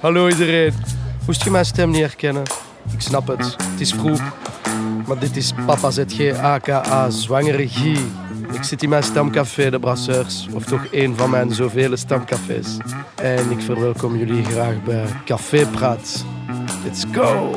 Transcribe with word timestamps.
Hallo 0.00 0.28
iedereen. 0.28 0.72
Moest 1.26 1.44
je 1.44 1.50
mijn 1.50 1.64
stem 1.64 1.90
niet 1.90 2.00
herkennen? 2.00 2.42
Ik 2.92 3.00
snap 3.00 3.26
het, 3.26 3.56
het 3.70 3.80
is 3.80 3.92
vroeg. 3.92 4.20
Maar 5.06 5.18
dit 5.18 5.36
is 5.36 5.52
Papa 5.66 5.90
ZG, 5.90 6.38
aka 6.38 7.10
Zwangere 7.10 7.68
Guy. 7.68 7.98
Ik 8.52 8.62
zit 8.62 8.82
in 8.82 8.88
mijn 8.88 9.02
stamcafé, 9.02 9.70
de 9.70 9.78
Brasseurs. 9.78 10.48
Of 10.52 10.64
toch 10.64 10.86
één 10.86 11.16
van 11.16 11.30
mijn 11.30 11.52
zoveel 11.52 11.96
stamcafés. 11.96 12.76
En 13.14 13.50
ik 13.50 13.60
verwelkom 13.60 14.16
jullie 14.16 14.44
graag 14.44 14.82
bij 14.82 15.06
Café 15.24 15.66
Praat. 15.66 16.24
Let's 16.84 17.04
go! 17.12 17.54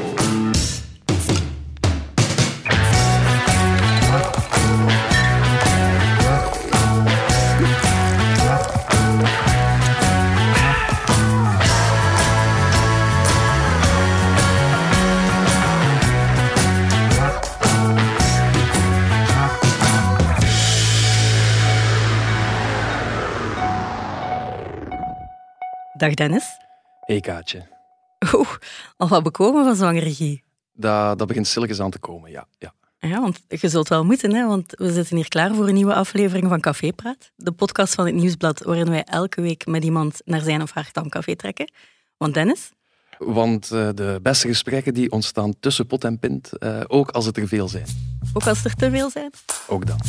Dag 25.97 26.13
Dennis. 26.13 26.43
Hey 26.99 27.19
Kaatje. 27.19 27.67
Oeh, 28.33 28.49
al 28.97 29.07
wat 29.07 29.23
bekomen 29.23 29.63
van 29.63 29.75
zwangerie. 29.75 30.43
Dat, 30.73 31.17
dat 31.17 31.27
begint 31.27 31.47
stilletjes 31.47 31.79
aan 31.79 31.91
te 31.91 31.99
komen, 31.99 32.31
ja. 32.31 32.47
ja. 32.57 32.73
Ja, 32.99 33.21
want 33.21 33.39
je 33.47 33.69
zult 33.69 33.87
wel 33.87 34.05
moeten, 34.05 34.33
hè, 34.33 34.47
want 34.47 34.73
we 34.77 34.93
zitten 34.93 35.15
hier 35.15 35.27
klaar 35.27 35.53
voor 35.53 35.67
een 35.67 35.73
nieuwe 35.73 35.93
aflevering 35.93 36.47
van 36.47 36.59
Café 36.59 36.91
Praat. 36.91 37.31
De 37.35 37.51
podcast 37.51 37.95
van 37.95 38.05
het 38.05 38.15
Nieuwsblad 38.15 38.59
waarin 38.63 38.89
wij 38.89 39.03
elke 39.03 39.41
week 39.41 39.65
met 39.65 39.83
iemand 39.83 40.21
naar 40.25 40.41
zijn 40.41 40.61
of 40.61 40.71
haar 40.71 40.85
stamcafé 40.85 41.35
trekken. 41.35 41.71
Want 42.17 42.33
Dennis? 42.33 42.71
Want 43.17 43.71
uh, 43.71 43.89
de 43.93 44.19
beste 44.21 44.47
gesprekken 44.47 44.93
die 44.93 45.11
ontstaan 45.11 45.53
tussen 45.59 45.87
pot 45.87 46.03
en 46.03 46.19
pint, 46.19 46.51
uh, 46.59 46.81
ook 46.87 47.09
als 47.09 47.25
het 47.25 47.37
er 47.37 47.47
veel 47.47 47.67
zijn. 47.67 47.85
Ook 48.33 48.47
als 48.47 48.65
er 48.65 48.75
te 48.75 48.89
veel 48.89 49.09
zijn? 49.09 49.31
Ook 49.67 49.85
dan. 49.85 49.99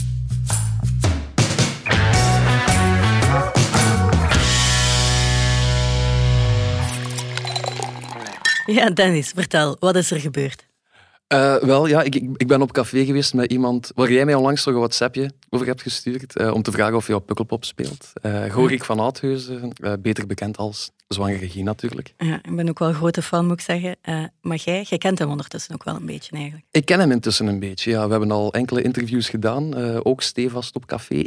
Ja, 8.67 8.91
Dennis, 8.91 9.33
vertel, 9.35 9.77
wat 9.81 9.97
is 9.97 10.11
er 10.11 10.21
gebeurd? 10.21 10.67
Uh, 11.29 11.57
wel, 11.57 11.87
ja, 11.87 12.03
ik, 12.03 12.15
ik, 12.15 12.47
ben 12.47 12.63
op 12.63 12.73
café 12.73 13.05
geweest 13.05 13.35
met 13.35 13.53
iemand 13.53 13.91
waar 13.95 14.13
jij 14.13 14.25
mij 14.25 14.35
onlangs 14.35 14.65
nog 14.65 14.75
een 14.75 14.81
WhatsAppje 14.81 15.31
over 15.51 15.67
hebt 15.67 15.83
gestuurd, 15.83 16.41
uh, 16.41 16.55
om 16.55 16.63
te 16.63 16.73
vragen 16.73 16.97
of 16.97 17.07
je 17.07 17.15
op 17.15 17.27
Pukkelpop 17.27 17.65
speelt. 17.65 18.13
Uh, 18.23 18.45
Gorik 18.53 18.85
van 18.85 19.01
Oudheusen, 19.01 19.73
beter 20.01 20.27
bekend 20.27 20.57
als 20.57 20.91
Zwangere 21.09 21.39
Regie 21.39 21.63
natuurlijk. 21.63 22.15
Ja, 22.17 22.35
ik 22.43 22.57
ben 22.57 22.69
ook 22.69 22.79
wel 22.79 22.89
een 22.89 22.95
grote 22.95 23.23
fan, 23.23 23.47
moet 23.47 23.53
ik 23.53 23.61
zeggen. 23.61 23.97
maar 24.41 24.57
jij, 24.57 24.83
jij 24.89 24.99
kent 24.99 25.19
hem 25.19 25.31
ondertussen 25.31 25.75
ook 25.75 25.85
wel 25.85 25.95
een 25.95 26.07
beetje 26.07 26.37
eigenlijk. 26.37 26.65
Ik 26.71 26.85
ken 26.85 27.01
hem 27.01 27.11
intussen 27.11 27.47
een 27.47 27.59
beetje, 27.59 27.91
ja. 27.91 28.05
We 28.05 28.11
hebben 28.11 28.31
al 28.31 28.53
enkele 28.53 28.83
interviews 28.83 29.29
gedaan, 29.29 29.75
ook 30.05 30.23
stevast 30.23 30.77
op 30.77 30.87
café. 30.87 31.25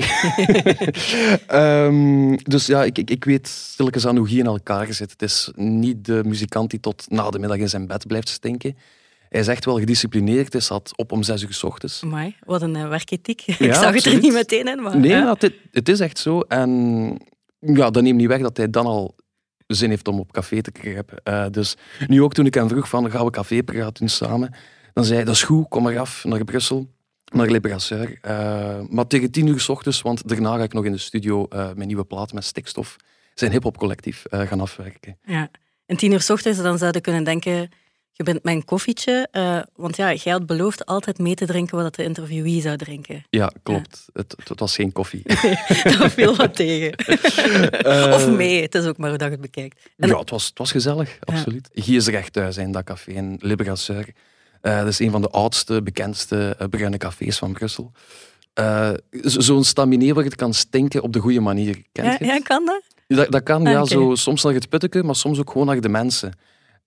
um, 1.52 2.38
dus 2.54 2.66
ja, 2.66 2.84
ik, 2.84 2.98
ik, 2.98 3.10
ik 3.10 3.24
weet 3.24 3.48
stilletjes 3.48 4.08
aan 4.08 4.18
hoe 4.18 4.28
hij 4.28 4.38
in 4.38 4.46
elkaar 4.46 4.94
zit. 4.94 5.12
Het 5.12 5.22
is 5.22 5.52
niet 5.56 6.06
de 6.06 6.22
muzikant 6.26 6.70
die 6.70 6.80
tot 6.80 7.06
na 7.10 7.30
de 7.30 7.40
middag 7.40 7.58
in 7.58 7.70
zijn 7.70 7.88
bed 7.88 8.08
blijft 8.08 8.30
stinken. 8.30 8.76
Hij 9.30 9.40
is 9.40 9.48
echt 9.48 9.66
wel 9.66 9.80
gedisciplineerd. 9.80 10.54
Hij 10.54 10.62
zat 10.62 10.94
op 10.96 11.12
om 11.12 11.24
zes 11.24 11.44
uur 11.44 11.54
s 11.54 11.64
ochtends. 11.64 12.04
Amai, 12.04 12.36
wat 12.46 12.62
een 12.62 12.76
uh, 12.76 12.90
werkethiek. 12.90 13.42
Ja, 13.46 13.66
ik 13.66 13.74
zag 13.74 13.94
het 13.94 14.06
er 14.06 14.20
niet 14.20 14.34
meteen 14.34 14.68
in. 14.68 14.82
Maar, 14.82 14.98
nee, 14.98 15.10
ja. 15.10 15.36
het, 15.40 15.54
het, 15.72 15.90
is 15.90 16.00
echt 16.00 16.18
zo. 16.18 16.40
En 16.40 17.22
ja, 17.60 17.90
dat 17.90 18.04
neemt 18.04 18.18
niet 18.18 18.28
weg 18.28 18.42
dat 18.42 18.58
hij 18.58 18.70
dan 18.70 18.86
al 18.86 19.16
zin 19.68 19.90
heeft 19.90 20.08
om 20.08 20.20
op 20.20 20.32
café 20.32 20.62
te 20.62 20.72
kruipen. 20.72 21.22
Uh, 21.24 21.46
dus 21.52 21.76
nu 22.08 22.22
ook 22.22 22.34
toen 22.34 22.46
ik 22.46 22.54
hem 22.54 22.70
vroeg 22.70 22.90
van 22.90 23.12
gaan 23.12 23.26
we 23.26 23.32
café 23.32 23.64
praten 23.64 24.10
samen, 24.10 24.54
dan 24.94 25.04
zei 25.04 25.16
hij 25.16 25.26
dat 25.26 25.36
is 25.36 25.44
goed, 25.44 25.68
kom 25.68 25.84
maar 25.84 26.00
af 26.00 26.24
naar 26.24 26.44
Brussel, 26.44 26.88
naar 27.34 27.48
Le 27.48 27.60
Brasseur. 27.60 28.20
Uh, 28.22 28.80
maar 28.90 29.08
tegen 29.08 29.32
tien 29.32 29.48
uur 29.48 29.60
s 29.60 29.70
ochtends, 29.70 30.02
want 30.02 30.28
daarna 30.28 30.58
ga 30.58 30.64
ik 30.64 30.74
nog 30.74 30.86
in 30.86 30.92
de 30.92 30.98
studio 30.98 31.48
mijn 31.50 31.88
nieuwe 31.88 32.06
plaat 32.06 32.34
met 32.34 32.44
stikstof, 32.44 32.96
zijn 33.34 33.52
hip-hop 33.52 33.78
collectief 33.78 34.26
gaan 34.30 34.62
afwerken. 34.62 35.18
Ja, 35.24 35.50
en 35.86 35.98
tien 35.98 36.12
uur 36.12 36.22
s 36.22 36.30
ochtends, 36.30 36.62
dan 36.62 36.78
zou 36.78 36.92
je 36.94 37.02
kunnen 37.02 37.24
denken 37.24 37.70
je 38.18 38.24
bent 38.24 38.44
mijn 38.44 38.66
koffietje. 38.66 39.28
Uh, 39.32 39.60
want 39.76 39.96
ja, 39.96 40.14
jij 40.14 40.32
had 40.32 40.46
beloofd 40.46 40.86
altijd 40.86 41.18
mee 41.18 41.36
te 41.36 41.46
drinken 41.46 41.78
wat 41.78 41.96
de 41.96 42.04
interviewee 42.04 42.62
zou 42.62 42.78
drinken. 42.78 43.26
Ja, 43.30 43.52
klopt. 43.64 44.08
Het, 44.14 44.36
het, 44.44 44.60
was 44.60 44.76
geen 44.76 44.92
koffie. 44.92 45.22
Nee, 45.24 45.58
daar 45.98 46.10
viel 46.10 46.36
wat 46.36 46.56
tegen. 46.56 46.94
Uh, 47.86 48.12
of 48.14 48.30
mee, 48.30 48.62
het 48.62 48.76
is 48.76 48.86
ook 48.86 48.98
maar 48.98 49.10
hoe 49.10 49.18
dat 49.18 49.28
je 49.28 49.34
het 49.34 49.42
bekijkt. 49.42 49.90
En... 49.98 50.10
Ja, 50.10 50.20
het 50.20 50.30
was, 50.30 50.46
het 50.46 50.58
was 50.58 50.72
gezellig, 50.72 51.18
absoluut. 51.20 51.70
Ja. 51.72 51.84
Hier 51.84 51.98
is 51.98 52.08
echt 52.08 52.34
thuis 52.34 52.58
in 52.58 52.72
dat 52.72 52.84
café 52.84 53.12
in 53.12 53.38
Liberasseur. 53.40 54.08
Uh, 54.62 54.78
dat 54.78 54.88
is 54.88 55.00
een 55.00 55.12
van 55.12 55.22
de 55.22 55.30
oudste, 55.30 55.82
bekendste 55.82 56.58
bruine 56.70 56.98
cafés 56.98 57.38
van 57.38 57.54
Brussel. 57.54 57.92
Zo'n 59.22 59.64
staminé 59.64 60.14
waar 60.14 60.24
het 60.24 60.36
kan 60.36 60.54
stinken 60.54 61.02
op 61.02 61.14
de 61.14 61.20
goede 61.20 61.40
manier. 61.40 61.82
Kent 61.92 62.20
ja, 62.20 62.26
ja, 62.26 62.40
kan 62.40 62.66
dat? 62.66 62.82
Dat, 63.08 63.32
dat 63.32 63.44
kan, 63.44 63.64
ja. 63.64 63.86
Zo, 63.86 64.16
soms 64.16 64.44
naar 64.44 64.54
het 64.54 64.70
putteke, 64.70 65.04
maar 65.04 65.16
soms 65.16 65.40
ook 65.40 65.52
gewoon 65.52 65.68
naar 65.68 65.82
de 65.82 65.90
mensen. 65.90 66.34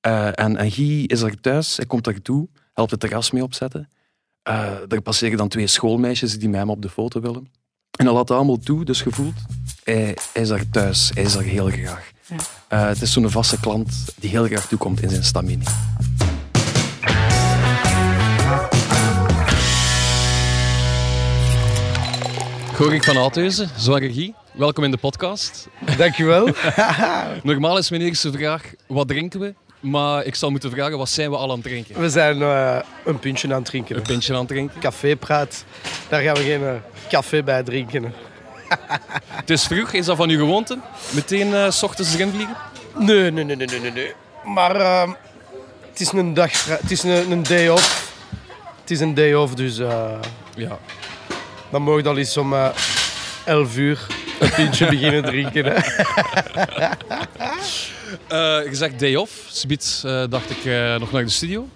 Uh, 0.06 0.26
en, 0.26 0.56
en 0.56 0.70
Guy 0.70 1.04
is 1.06 1.20
er 1.20 1.40
thuis, 1.40 1.76
hij 1.76 1.86
komt 1.86 2.06
er 2.06 2.22
toe, 2.22 2.48
helpt 2.74 2.90
het 2.90 3.00
terras 3.00 3.30
mee 3.30 3.42
opzetten. 3.42 3.88
Uh, 4.48 4.92
er 4.92 5.00
passeren 5.00 5.36
dan 5.36 5.48
twee 5.48 5.66
schoolmeisjes 5.66 6.38
die 6.38 6.48
met 6.48 6.60
hem 6.60 6.70
op 6.70 6.82
de 6.82 6.88
foto 6.88 7.20
willen. 7.20 7.48
En 7.98 8.04
hij 8.04 8.14
laat 8.14 8.28
het 8.28 8.36
allemaal 8.36 8.58
toe, 8.58 8.84
dus 8.84 9.02
gevoeld. 9.02 9.34
Hij, 9.84 10.16
hij 10.32 10.42
is 10.42 10.48
er 10.48 10.70
thuis, 10.70 11.10
hij 11.14 11.22
is 11.22 11.34
er 11.34 11.42
heel 11.42 11.68
graag. 11.68 12.10
Ja. 12.26 12.36
Uh, 12.82 12.88
het 12.88 13.02
is 13.02 13.12
zo'n 13.12 13.30
vaste 13.30 13.60
klant 13.60 14.14
die 14.16 14.30
heel 14.30 14.44
graag 14.44 14.68
toekomt 14.68 15.02
in 15.02 15.10
zijn 15.10 15.24
stamine. 15.24 15.64
Gorik 22.74 23.04
van 23.04 23.16
Oudhuizen, 23.16 23.68
Zware 23.76 24.12
Guy, 24.12 24.34
welkom 24.52 24.84
in 24.84 24.90
de 24.90 24.96
podcast. 24.96 25.68
Dankjewel. 25.96 26.48
Normaal 27.42 27.78
is 27.78 27.90
mijn 27.90 28.02
eerste 28.02 28.32
vraag, 28.32 28.72
wat 28.86 29.08
drinken 29.08 29.40
we? 29.40 29.54
Maar 29.80 30.24
ik 30.24 30.34
zou 30.34 30.50
moeten 30.50 30.70
vragen, 30.70 30.98
wat 30.98 31.08
zijn 31.08 31.30
we 31.30 31.36
al 31.36 31.50
aan 31.50 31.58
het 31.58 31.62
drinken? 31.62 32.00
We 32.00 32.08
zijn 32.08 32.38
uh, 32.38 32.78
een 33.04 33.18
pintje 33.18 33.48
aan 33.48 33.54
het 33.54 33.64
drinken. 33.64 33.96
Een 33.96 34.02
pintje 34.02 34.32
aan 34.32 34.38
het 34.38 34.48
drinken? 34.48 34.80
Cafépraat. 34.80 35.64
Daar 36.08 36.22
gaan 36.22 36.34
we 36.34 36.42
geen 36.42 36.60
uh, 36.60 36.72
café 37.08 37.42
bij 37.42 37.62
drinken. 37.62 38.14
het 39.40 39.50
is 39.50 39.64
vroeg, 39.64 39.92
is 39.92 40.06
dat 40.06 40.16
van 40.16 40.28
uw 40.28 40.38
gewoonte? 40.38 40.78
Meteen 41.10 41.48
uh, 41.48 41.70
s 41.70 41.82
ochtends 41.82 42.14
erin 42.14 42.30
vliegen? 42.30 42.56
Nee, 42.98 43.30
nee, 43.30 43.44
nee, 43.44 43.56
nee, 43.56 43.66
nee. 43.66 43.92
nee. 43.92 44.12
Maar 44.44 45.06
het 45.90 46.00
is 46.00 46.12
een 46.12 46.34
dag, 46.34 46.66
het 46.66 46.90
is 46.90 47.02
een, 47.02 47.30
een 47.30 47.42
day 47.42 47.68
off. 47.68 48.12
Het 48.80 48.90
is 48.90 49.00
een 49.00 49.14
day 49.14 49.34
off, 49.34 49.54
dus 49.54 49.76
ja. 50.54 50.78
dan 51.70 51.82
mogen 51.82 52.06
al 52.06 52.18
eens 52.18 52.36
om 52.36 52.54
11 53.44 53.76
uur 53.76 54.06
een 54.38 54.50
pintje 54.50 54.86
beginnen 54.94 55.22
drinken. 55.22 55.64
Uh, 58.10 58.18
je 58.64 58.74
zegt 58.74 58.98
day 58.98 59.14
off. 59.14 59.46
Subiet 59.48 60.02
uh, 60.06 60.24
dacht 60.28 60.50
ik 60.50 60.64
uh, 60.64 60.96
nog 60.96 61.12
naar 61.12 61.24
de 61.24 61.30
studio. 61.30 61.68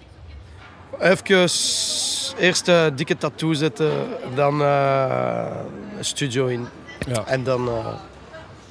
Even 0.99 1.49
eerst 2.39 2.67
een 2.67 2.95
dikke 2.95 3.17
tattoo 3.17 3.53
zetten, 3.53 3.91
dan 4.35 4.59
een 4.59 5.55
studio 5.99 6.45
in. 6.45 6.67
Ja. 7.07 7.23
En 7.25 7.43
dan 7.43 7.69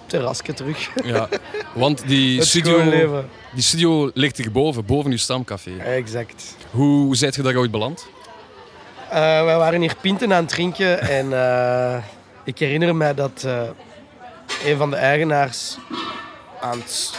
terrasje 0.06 0.54
terug. 0.54 0.91
Ja, 1.04 1.28
want 1.74 2.08
die 2.08 2.42
studio, 2.50 3.24
die 3.54 3.62
studio 3.62 4.10
ligt 4.14 4.36
hierboven, 4.36 4.84
boven 4.84 5.10
uw 5.10 5.16
stamcafé. 5.16 5.76
Exact. 5.78 6.56
Hoe, 6.70 7.04
hoe 7.04 7.16
zijt 7.16 7.34
je 7.34 7.42
daar 7.42 7.56
ooit 7.56 7.70
beland? 7.70 8.06
wij 9.10 9.56
waren 9.56 9.80
hier 9.80 9.94
pinten 10.00 10.32
aan 10.32 10.44
het 10.44 10.48
drinken 10.48 11.00
en 11.00 11.26
ik 12.44 12.58
herinner 12.58 12.97
me 12.97 13.14
dat 13.14 13.47
een 14.64 14.76
van 14.76 14.91
de 14.91 14.97
eigenaars 14.97 15.78
aan 16.60 16.78
het 16.78 17.14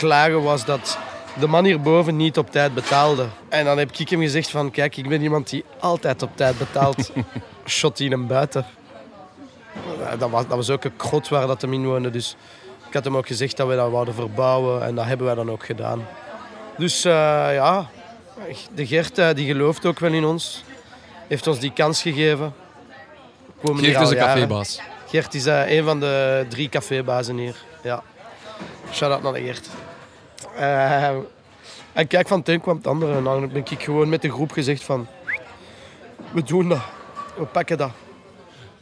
klagen 0.00 0.42
was 0.42 0.64
dat 0.64 0.98
de 1.38 1.46
man 1.46 1.64
hierboven 1.64 2.16
niet 2.16 2.38
op 2.38 2.50
tijd 2.50 2.74
betaalde. 2.74 3.26
En 3.48 3.64
dan 3.64 3.78
heb 3.78 3.92
ik 3.96 4.08
hem 4.08 4.20
gezegd 4.20 4.50
van, 4.50 4.70
kijk, 4.70 4.96
ik 4.96 5.08
ben 5.08 5.22
iemand 5.22 5.50
die 5.50 5.64
altijd 5.80 6.22
op 6.22 6.30
tijd 6.34 6.58
betaalt. 6.58 7.12
Shot 7.66 8.00
in 8.00 8.10
hem 8.10 8.26
buiten. 8.26 8.66
Dat 10.18 10.30
was, 10.30 10.46
dat 10.46 10.56
was 10.56 10.70
ook 10.70 10.84
een 10.84 10.96
krot 10.96 11.28
waar 11.28 11.46
dat 11.46 11.60
hem 11.60 11.72
in 11.72 11.86
woonde. 11.86 12.10
Dus 12.10 12.36
ik 12.88 12.94
had 12.94 13.04
hem 13.04 13.16
ook 13.16 13.26
gezegd 13.26 13.56
dat 13.56 13.68
we 13.68 13.76
dat 13.76 13.90
wouden 13.90 14.14
verbouwen. 14.14 14.84
En 14.84 14.94
dat 14.94 15.04
hebben 15.04 15.26
wij 15.26 15.34
dan 15.34 15.50
ook 15.50 15.64
gedaan. 15.64 16.06
Dus 16.76 17.04
uh, 17.04 17.12
ja, 17.54 17.90
de 18.74 18.86
Gert 18.86 19.18
uh, 19.18 19.28
die 19.34 19.46
gelooft 19.46 19.86
ook 19.86 19.98
wel 19.98 20.12
in 20.12 20.24
ons. 20.24 20.64
Heeft 21.26 21.46
ons 21.46 21.58
die 21.58 21.72
kans 21.72 22.02
gegeven. 22.02 22.54
Gert 23.62 24.00
is 24.00 24.10
een 24.10 24.16
cafébaas. 24.16 24.80
Gert 25.06 25.34
is 25.34 25.46
uh, 25.46 25.70
een 25.70 25.84
van 25.84 26.00
de 26.00 26.46
drie 26.48 26.68
cafébazen 26.68 27.36
hier. 27.36 27.56
Ja. 27.82 28.02
Shout-out 28.92 29.22
naar 29.22 29.32
de 29.32 29.40
Gert. 29.40 29.68
Uh, 30.60 31.08
en 31.92 32.06
kijk, 32.06 32.28
van 32.28 32.38
het 32.38 32.48
een 32.48 32.60
kwam 32.60 32.76
het 32.76 32.86
andere. 32.86 33.16
En 33.16 33.24
dan 33.24 33.48
ben 33.48 33.64
ik 33.70 33.82
gewoon 33.82 34.08
met 34.08 34.22
de 34.22 34.30
groep 34.30 34.50
gezegd 34.52 34.82
van... 34.82 35.06
We 36.32 36.42
doen 36.42 36.68
dat. 36.68 36.82
We 37.36 37.44
pakken 37.44 37.78
dat. 37.78 37.90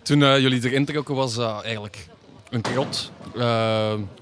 Toen 0.03 0.21
uh, 0.21 0.39
jullie 0.39 0.65
erin 0.65 0.85
trokken 0.85 1.15
was 1.15 1.39
uh, 1.39 1.59
eigenlijk 1.63 2.07
een 2.51 2.61
krot. 2.61 3.13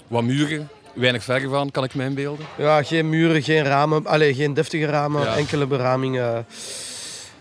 wat 0.07 0.23
muren, 0.23 0.69
weinig 0.93 1.23
ver 1.23 1.49
van, 1.49 1.71
kan 1.71 1.83
ik 1.83 1.95
me 1.95 2.03
inbeelden. 2.03 2.45
Ja, 2.57 2.83
geen 2.83 3.09
muren, 3.09 3.43
geen 3.43 3.63
ramen. 3.63 4.05
Allee, 4.05 4.33
geen 4.33 4.53
deftige 4.53 4.85
ramen, 4.85 5.21
Ja. 5.23 5.35
enkele 5.35 5.65
beramingen. 5.65 6.45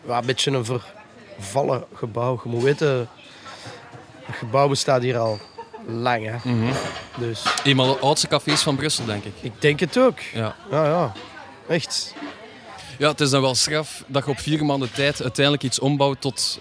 Ja, 0.06 0.18
een 0.18 0.26
beetje 0.26 0.50
een 0.50 0.64
vervallen 1.36 1.84
gebouw. 1.94 2.40
Je 2.44 2.48
moet 2.50 2.62
weten, 2.62 3.08
het 4.24 4.36
gebouw 4.36 4.68
bestaat 4.68 5.02
hier 5.02 5.18
al 5.18 5.38
lang. 5.86 6.26
Hè? 6.30 6.52
Dus 7.18 7.42
Een 7.64 7.76
van 7.76 7.88
de 7.88 7.98
oudste 7.98 8.26
cafés 8.28 8.62
van 8.62 8.76
Brussel, 8.76 9.04
denk 9.04 9.24
ik. 9.24 9.32
ik 9.40 9.52
denk 9.58 9.80
het 9.80 9.98
ook. 9.98 10.18
Ja. 10.34 10.54
Ja, 10.70 10.84
ja. 10.84 11.12
Echt. 11.68 12.14
ja, 12.98 13.08
het 13.08 13.20
is 13.20 13.30
dan 13.30 13.40
wel 13.42 13.54
straf 13.54 14.04
dat 14.06 14.24
je 14.24 14.30
op 14.30 14.38
vier 14.38 14.64
maanden 14.64 14.92
tijd 14.92 15.22
uiteindelijk 15.22 15.64
iets 15.64 15.78
ombouwt 15.78 16.20
tot 16.20 16.58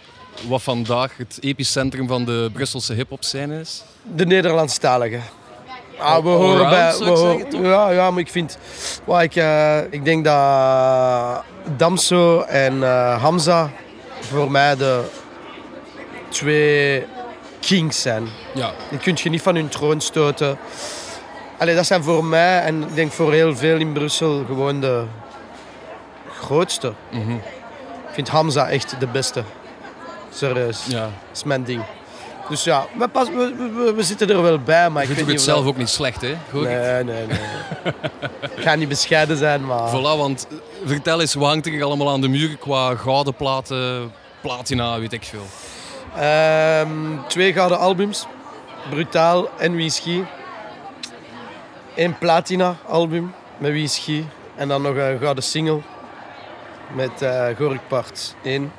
wat 0.48 0.64
vandaag 0.64 1.18
het 1.18 1.38
epicentrum 1.42 2.08
van 2.08 2.26
de 2.26 2.50
Brusselse 2.54 2.94
hip-hop 2.94 3.24
scène 3.24 3.60
is. 3.60 3.84
De 4.16 4.26
Nederlandstalige. 4.26 5.20
Ah, 6.00 6.24
we 6.24 6.30
horen 6.30 6.70
bij. 6.70 6.98
We 6.98 7.06
horen- 7.06 7.64
ja, 7.64 7.90
ja, 7.90 8.12
maar 8.12 8.20
ik 8.20 8.30
vind. 8.32 8.58
Well, 9.06 9.24
ik, 9.24 9.36
eh, 9.36 9.80
ik 9.90 10.06
denk 10.06 10.26
dat 10.26 11.44
Damso 11.78 12.42
en 12.42 12.84
eh, 12.84 13.22
Hamza 13.22 13.72
voor 14.20 14.52
mij 14.52 14.76
de 14.76 15.04
twee 16.30 17.06
kings 17.66 18.02
zijn. 18.02 18.28
Ja, 18.54 18.72
Die 18.90 19.00
kun 19.00 19.18
je 19.24 19.30
niet 19.30 19.42
van 19.42 19.56
hun 19.56 19.68
troon 19.70 20.02
stoten. 20.02 20.58
Allee, 21.58 21.76
dat 21.76 21.86
zijn 21.86 22.04
voor 22.04 22.26
mij 22.26 22.62
en 22.62 22.82
ik 22.82 22.96
denk 22.96 23.12
voor 23.12 23.34
heel 23.34 23.56
veel 23.56 23.78
in 23.78 23.94
Brussel 23.94 24.44
gewoon 24.46 24.82
de 24.82 25.04
grootste. 26.40 26.94
Mhm. 27.12 27.32
Ik 27.32 28.12
vind 28.14 28.28
Hamza 28.28 28.70
echt 28.70 29.00
de 29.00 29.08
beste. 29.08 29.44
Serieus. 30.34 30.86
ja. 30.86 31.02
Dat 31.02 31.10
is 31.34 31.44
mijn 31.44 31.64
ding. 31.64 31.84
Dus 32.50 32.64
ja, 32.64 32.86
we, 32.98 33.08
pas, 33.08 33.30
we, 33.30 33.72
we, 33.76 33.94
we 33.96 34.04
zitten 34.04 34.30
er 34.30 34.42
wel 34.42 34.60
bij, 34.60 34.90
maar 34.90 35.04
Je 35.04 35.10
ik 35.10 35.18
doet 35.18 35.26
weet 35.26 35.36
het 35.36 35.44
zelf 35.44 35.66
ook 35.66 35.78
niet 35.78 35.90
slecht, 35.90 36.22
hè? 36.22 36.36
Goed. 36.52 36.64
Nee, 36.64 37.04
nee, 37.04 37.26
nee. 37.26 37.38
ik 38.56 38.64
ga 38.64 38.76
niet 38.76 38.90
bescheiden 38.90 39.38
zijn, 39.38 39.66
maar... 39.66 39.90
Voilà, 39.90 40.18
want 40.18 40.48
eh, 40.50 40.58
vertel 40.86 41.22
eens, 41.22 41.34
wat 41.34 41.48
hangt 41.48 41.68
er 41.68 41.84
allemaal 41.84 42.10
aan 42.10 42.22
de 42.22 42.28
muur 42.28 42.58
qua 42.58 42.96
gouden 42.96 43.34
platen, 43.34 44.12
platina, 44.42 45.00
weet 45.00 45.14
ik 45.14 45.24
veel. 45.24 45.46
Ehm, 46.18 46.90
twee 47.28 47.54
gouden 47.54 47.80
albums. 47.80 48.26
Brutaal 48.90 49.50
en 49.58 49.74
Whisky. 49.76 50.24
Eén 51.96 52.18
platina 52.18 52.76
album 52.88 53.34
met 53.58 53.72
Whisky. 53.72 54.24
En 54.56 54.68
dan 54.68 54.82
nog 54.82 54.96
een 54.96 55.20
gouden 55.20 55.44
single 55.44 55.82
met 56.94 57.22
eh 57.22 57.46
Gorik 57.58 57.88
Part 57.88 58.36
1. 58.44 58.72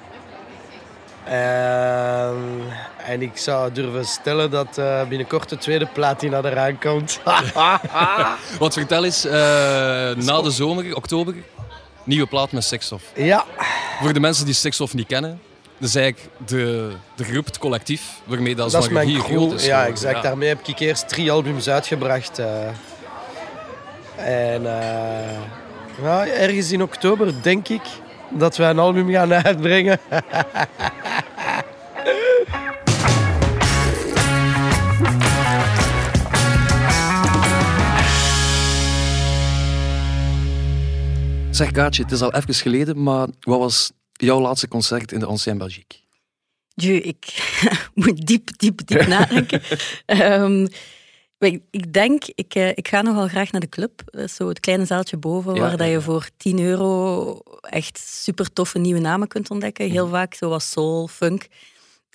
En, 1.24 2.62
en 2.96 3.22
ik 3.22 3.36
zou 3.36 3.72
durven 3.72 4.04
stellen 4.04 4.50
dat 4.50 4.78
eh, 4.78 5.02
binnenkort 5.08 5.48
de 5.48 5.58
tweede 5.58 5.86
platina 5.86 6.40
eraan 6.42 6.78
komt. 6.78 7.20
Want 8.58 8.74
vertel 8.74 9.04
eens, 9.04 9.24
eh, 9.24 9.32
na 10.14 10.42
de 10.42 10.50
zomer, 10.50 10.96
oktober, 10.96 11.34
nieuwe 12.04 12.26
plaat 12.26 12.52
met 12.52 12.64
Sixoff. 12.64 13.04
ja, 13.14 13.44
Voor 14.00 14.12
de 14.12 14.20
mensen 14.20 14.44
die 14.44 14.54
Sixoff 14.54 14.94
niet 14.94 15.06
kennen, 15.06 15.40
dat 15.78 15.88
is 15.88 15.94
eigenlijk 15.94 16.30
de, 16.46 16.92
de 17.14 17.24
groep, 17.24 17.44
het 17.44 17.58
collectief, 17.58 18.20
waarmee 18.24 18.54
dat, 18.54 18.70
dat 18.70 18.90
is 18.90 18.98
hier 19.02 19.22
crew. 19.22 19.36
groot 19.36 19.52
is. 19.52 19.66
Ja, 19.66 19.86
exact. 19.86 20.22
Daarmee 20.22 20.48
heb 20.48 20.66
ik 20.66 20.78
eerst 20.78 21.08
drie 21.08 21.30
albums 21.30 21.68
uitgebracht. 21.68 22.38
eh. 22.38 22.66
en 24.16 24.66
eh, 24.66 25.38
ja, 26.02 26.26
ergens 26.26 26.72
in 26.72 26.82
oktober 26.82 27.42
denk 27.42 27.68
ik 27.68 27.82
dat 28.30 28.56
we 28.56 28.64
een 28.64 28.78
album 28.78 29.10
gaan 29.10 29.32
uitbrengen. 29.34 29.98
Zeg 41.50 41.70
Kaatje, 41.70 42.02
het 42.02 42.12
is 42.12 42.22
al 42.22 42.34
even 42.34 42.54
geleden, 42.54 43.02
maar 43.02 43.26
wat 43.40 43.58
was 43.58 43.92
jouw 44.16 44.40
laatste 44.40 44.68
concert 44.68 45.12
in 45.12 45.18
de 45.20 45.26
Ancien 45.26 45.58
Belgique? 45.58 45.98
Dieu, 46.74 46.96
ik 46.96 47.52
moet 47.94 48.26
diep, 48.26 48.58
diep, 48.58 48.86
diep 48.86 49.06
nadenken. 49.16 49.62
Ehm, 50.06 50.66
ik, 51.70 51.92
denk, 51.92 52.24
ik, 52.34 52.54
eh, 52.54 52.68
ik 52.68 52.88
ga 52.88 53.02
nogal 53.02 53.28
graag 53.28 53.50
naar 53.52 53.60
de 53.60 53.68
club. 53.68 54.02
Is 54.10 54.34
zo 54.34 54.48
het 54.48 54.60
kleine 54.60 54.84
zaaltje 54.84 55.16
boven, 55.16 55.54
Ja, 55.54 55.60
waar 55.60 55.70
ja, 55.70 55.76
dat 55.76 55.86
je 55.86 55.92
ja. 55.92 56.00
voor 56.00 56.28
10 56.36 56.58
euro 56.60 57.38
echt 57.60 57.98
super 57.98 58.52
toffe 58.52 58.78
nieuwe 58.78 59.00
namen 59.00 59.28
kunt 59.28 59.50
ontdekken. 59.50 59.84
Mhm. 59.84 59.94
Heel 59.94 60.08
vaak 60.08 60.34
zoals 60.34 60.70
soul, 60.70 61.08
funk. 61.08 61.46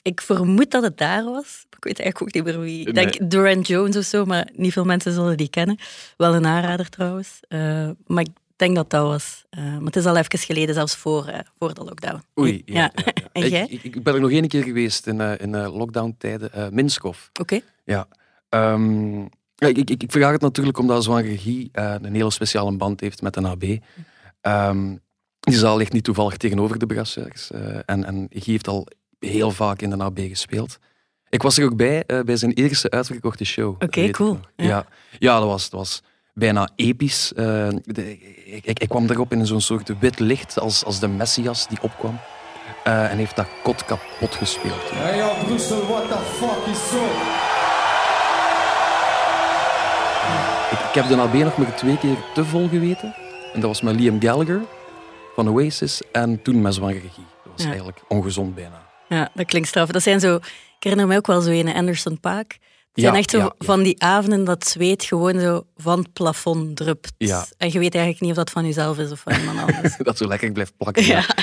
Ik 0.01 0.21
vermoed 0.21 0.71
dat 0.71 0.83
het 0.83 0.97
daar 0.97 1.24
was. 1.24 1.65
Ik 1.69 1.83
weet 1.83 2.00
eigenlijk 2.00 2.21
ook 2.21 2.33
niet 2.33 2.54
meer 2.54 2.63
wie. 2.63 2.88
Ik 2.88 2.94
denk 2.94 3.19
Nee. 3.19 3.30
Duran 3.30 3.62
Jones 3.62 3.97
of 3.97 4.04
zo, 4.04 4.25
maar 4.25 4.50
niet 4.54 4.74
veel 4.74 4.86
mensen 4.86 5.13
zullen 5.13 5.38
die 5.38 5.50
kennen. 5.50 5.80
Wel 6.18 6.36
een 6.36 6.45
aanrader 6.45 6.89
trouwens. 6.89 7.39
Eh, 7.47 7.89
maar 8.07 8.24
ik 8.24 8.30
denk 8.62 8.75
dat 8.75 8.90
dat 8.90 9.08
was. 9.08 9.46
Eh, 9.50 9.63
maar 9.63 9.86
het 9.86 9.96
is 9.96 10.06
al 10.06 10.18
even 10.18 10.40
geleden, 10.40 10.75
zelfs 10.75 10.96
voor, 10.96 11.25
eh, 11.25 11.40
voor 11.60 11.74
de 11.74 11.84
lockdown. 11.84 12.24
Oei, 12.40 12.62
ja. 12.66 12.74
ja, 12.74 12.92
ja. 12.96 13.13
En 13.31 13.44
Ik, 13.44 13.50
jij? 13.50 13.68
ik, 13.69 13.84
ik 13.84 14.04
ben 14.04 14.13
er 14.13 14.19
nog 14.19 14.31
één 14.31 14.48
keer 14.48 14.63
geweest 14.63 15.08
in, 15.08 15.22
eh, 15.22 15.40
in 15.40 15.68
lockdown-tijden. 15.68 16.74
Minskov. 16.74 17.18
Oké. 17.40 17.60
Ja. 17.84 18.08
Ehm, 18.50 19.19
ja, 19.56 19.68
ik, 19.68 19.78
ik, 19.78 20.04
ik 20.04 20.12
vraag 20.12 20.31
het 20.31 20.42
natuurlijk 20.42 20.78
omdat 20.78 21.04
Zwan 21.04 21.22
Regie 21.22 21.69
eh, 21.72 21.96
een 22.02 22.16
hele 22.16 22.31
speciale 22.31 22.72
band 22.72 23.00
heeft 23.00 23.22
met 23.22 23.34
de 23.34 23.48
AB. 23.48 23.63
Ehm, 24.42 24.96
die 25.40 25.56
zaal 25.56 25.78
ligt 25.78 25.94
niet 25.94 26.04
toevallig 26.04 26.38
tegenover 26.38 26.80
de 26.80 26.86
Brasseurs. 26.86 27.52
en, 27.86 28.06
en 28.06 28.28
Guy 28.30 28.52
heeft 28.52 28.68
al 28.68 28.88
heel 29.19 29.52
vaak 29.52 29.81
in 29.81 29.90
de 29.90 30.04
AB 30.04 30.19
gespeeld. 30.19 30.78
Ik 31.30 31.42
was 31.42 31.57
er 31.57 31.66
ook 31.66 31.75
bij, 31.75 32.04
bij 32.25 32.36
zijn 32.36 32.54
eerste 32.54 32.90
uitverkochte 32.90 33.46
show. 33.46 33.75
Oké, 33.80 34.10
cool. 34.10 34.40
Ja, 34.56 34.86
ja 35.19 35.40
dat, 35.40 35.48
was, 35.48 35.69
dat 35.69 35.80
was 35.80 36.02
bijna 36.33 36.69
episch. 36.75 37.33
Eh, 37.33 37.68
de- 37.83 38.12
ik, 38.45 38.66
ik, 38.66 38.80
ik 38.80 38.89
kwam 38.89 39.10
erop 39.10 39.31
in 39.31 39.45
zo'n 39.45 39.62
soort 39.62 40.00
wit 40.00 40.19
licht 40.19 40.60
als, 40.60 40.86
als 40.86 41.00
de 41.00 41.07
Messias 41.07 41.68
die 41.68 41.81
opkwam. 41.81 42.19
Eh, 42.83 43.12
en 43.12 43.18
heeft 43.18 43.36
dat 43.36 43.48
kot 43.63 43.86
kapot 43.86 44.36
gespeeld. 44.36 44.89
Hey 44.92 45.18
yo, 45.18 45.30
Brussel, 45.45 45.86
what 45.88 46.07
the 46.07 46.18
fuck 46.18 46.74
is 46.74 46.94
up? 46.94 47.39
Ik, 50.72 50.80
ik 50.88 50.94
heb 50.94 51.07
de 51.07 51.18
AB 51.18 51.33
nog 51.33 51.57
maar 51.57 51.75
twee 51.75 51.98
keer 51.98 52.16
te 52.33 52.45
vol 52.45 52.68
geweten. 52.68 53.16
En 53.54 53.60
dat 53.60 53.69
was 53.69 53.81
met 53.81 53.95
Liam 53.95 54.22
Gallagher 54.22 54.62
van 55.36 55.48
Oasis 55.50 56.01
en 56.12 56.42
toen 56.42 56.62
met 56.62 56.74
zwangere 56.74 57.00
regie. 57.00 57.25
Dat 57.44 57.51
was 57.56 57.62
Ja. 57.62 57.68
eigenlijk 57.68 58.01
ongezond 58.07 58.56
bijna. 58.56 58.81
Ja, 59.10 59.30
dat 59.33 59.45
klinkt 59.45 59.68
straf. 59.68 59.89
Dat 59.89 60.01
zijn 60.01 60.19
zo, 60.19 60.36
ik 60.36 60.44
herinner 60.80 61.07
me 61.07 61.16
ook 61.16 61.28
wel 61.28 61.42
zo 61.42 61.50
een 61.50 61.74
Anderson 61.74 62.19
Paak. 62.19 62.57
Het 62.92 63.02
zijn 63.02 63.14
Ja, 63.14 63.20
echt 63.20 63.30
zo 63.32 63.38
ja, 63.38 63.44
ja. 63.44 63.54
van 63.66 63.84
die 63.84 64.02
avonden 64.04 64.44
dat 64.44 64.68
zweet 64.68 65.04
gewoon 65.04 65.40
zo 65.40 65.64
van 65.78 66.00
het 66.00 66.14
plafond 66.14 66.76
drupt. 66.76 67.12
Ja. 67.18 67.46
En 67.58 67.72
je 67.72 67.80
weet 67.80 67.94
eigenlijk 67.96 68.22
niet 68.24 68.31
of 68.31 68.38
dat 68.38 68.50
van 68.50 68.66
jezelf 68.66 68.98
is 68.98 69.12
of 69.12 69.19
van 69.19 69.33
iemand 69.33 69.60
anders. 69.74 69.98
dat 69.98 70.18
zo 70.18 70.28
lekker 70.28 70.52
blijft 70.52 70.78
plakken. 70.78 71.06
ja. 71.06 71.26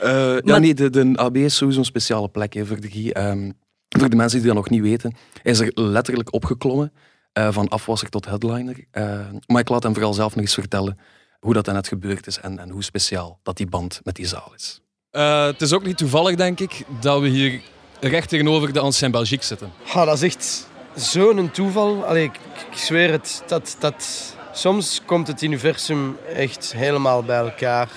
Eh, 0.00 0.36
Maar- 0.44 0.60
nee, 0.60 0.74
de, 0.74 0.90
de 0.90 1.12
AB 1.16 1.36
is 1.36 1.56
sowieso 1.56 1.78
een 1.80 1.84
speciale 1.84 2.28
plek 2.28 2.52
hè, 2.52 2.66
voor 2.66 2.80
de. 2.80 3.12
Ehm, 3.12 3.50
voor 3.88 4.10
de 4.10 4.16
mensen 4.16 4.38
die 4.38 4.46
dat 4.46 4.56
nog 4.56 4.70
niet 4.70 4.80
weten, 4.82 5.14
hij 5.42 5.52
is 5.52 5.58
er 5.60 5.70
letterlijk 5.74 6.32
opgeklommen. 6.32 6.92
eh, 7.32 7.52
van 7.52 7.68
afwasser 7.68 8.08
tot 8.08 8.26
headliner. 8.26 8.84
Eh, 8.90 9.20
maar 9.46 9.60
ik 9.60 9.68
laat 9.68 9.82
hem 9.82 9.92
vooral 9.92 10.14
zelf 10.14 10.34
nog 10.34 10.44
eens 10.44 10.54
vertellen 10.54 10.98
hoe 11.40 11.54
dat 11.54 11.64
dan 11.64 11.74
net 11.74 11.88
gebeurd 11.88 12.26
is 12.26 12.38
en, 12.40 12.58
en 12.58 12.70
hoe 12.70 12.82
speciaal 12.84 13.40
dat 13.42 13.56
die 13.56 13.66
band 13.66 14.00
met 14.02 14.14
die 14.16 14.26
zaal 14.26 14.52
is. 14.56 14.80
Eh, 15.10 15.44
het 15.44 15.60
is 15.62 15.72
ook 15.72 15.84
niet 15.84 15.96
toevallig, 15.96 16.36
denk 16.36 16.60
ik, 16.60 16.82
dat 17.00 17.20
we 17.20 17.28
hier 17.28 17.60
recht 18.00 18.28
tegenover 18.28 18.72
de 18.72 18.80
Ancien 18.80 19.10
Belgique 19.10 19.46
zitten. 19.46 19.72
Ah, 19.86 20.06
dat 20.06 20.14
is 20.14 20.22
echt 20.22 20.68
zo'n 20.94 21.50
toeval. 21.50 22.04
Allee, 22.04 22.24
ik, 22.24 22.34
ik 22.70 22.78
zweer 22.78 23.10
het. 23.10 23.42
Dat, 23.46 23.76
dat, 23.78 24.34
soms 24.52 25.00
komt 25.04 25.26
het 25.26 25.42
universum 25.42 26.16
echt 26.34 26.72
helemaal 26.76 27.22
bij 27.22 27.38
elkaar. 27.38 27.88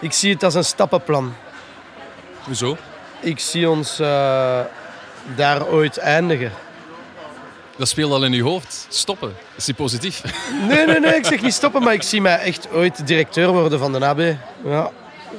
Ik 0.00 0.12
zie 0.12 0.32
het 0.32 0.42
als 0.42 0.54
een 0.54 0.64
stappenplan. 0.64 1.34
Hoezo? 2.44 2.76
Ik 3.20 3.38
zie 3.38 3.70
ons 3.70 3.98
eh, 3.98 4.60
daar 5.36 5.66
ooit 5.66 5.98
eindigen. 5.98 6.52
Dat 7.76 7.88
speelt 7.88 8.12
al 8.12 8.24
in 8.24 8.32
uw 8.32 8.44
hoofd. 8.44 8.86
Stoppen. 8.88 9.34
Is 9.56 9.64
die 9.64 9.74
positief? 9.74 10.22
Nee, 10.68 10.86
nee, 10.86 11.00
nee, 11.00 11.14
ik 11.14 11.26
zeg 11.26 11.42
niet 11.42 11.52
stoppen, 11.52 11.82
maar 11.82 11.92
ik 11.92 12.02
zie 12.02 12.20
mij 12.20 12.38
echt 12.38 12.72
ooit 12.72 13.06
directeur 13.06 13.52
worden 13.52 13.78
van 13.78 13.92
de 13.92 13.98
NAB. 13.98 14.20
Ja, 14.64 14.90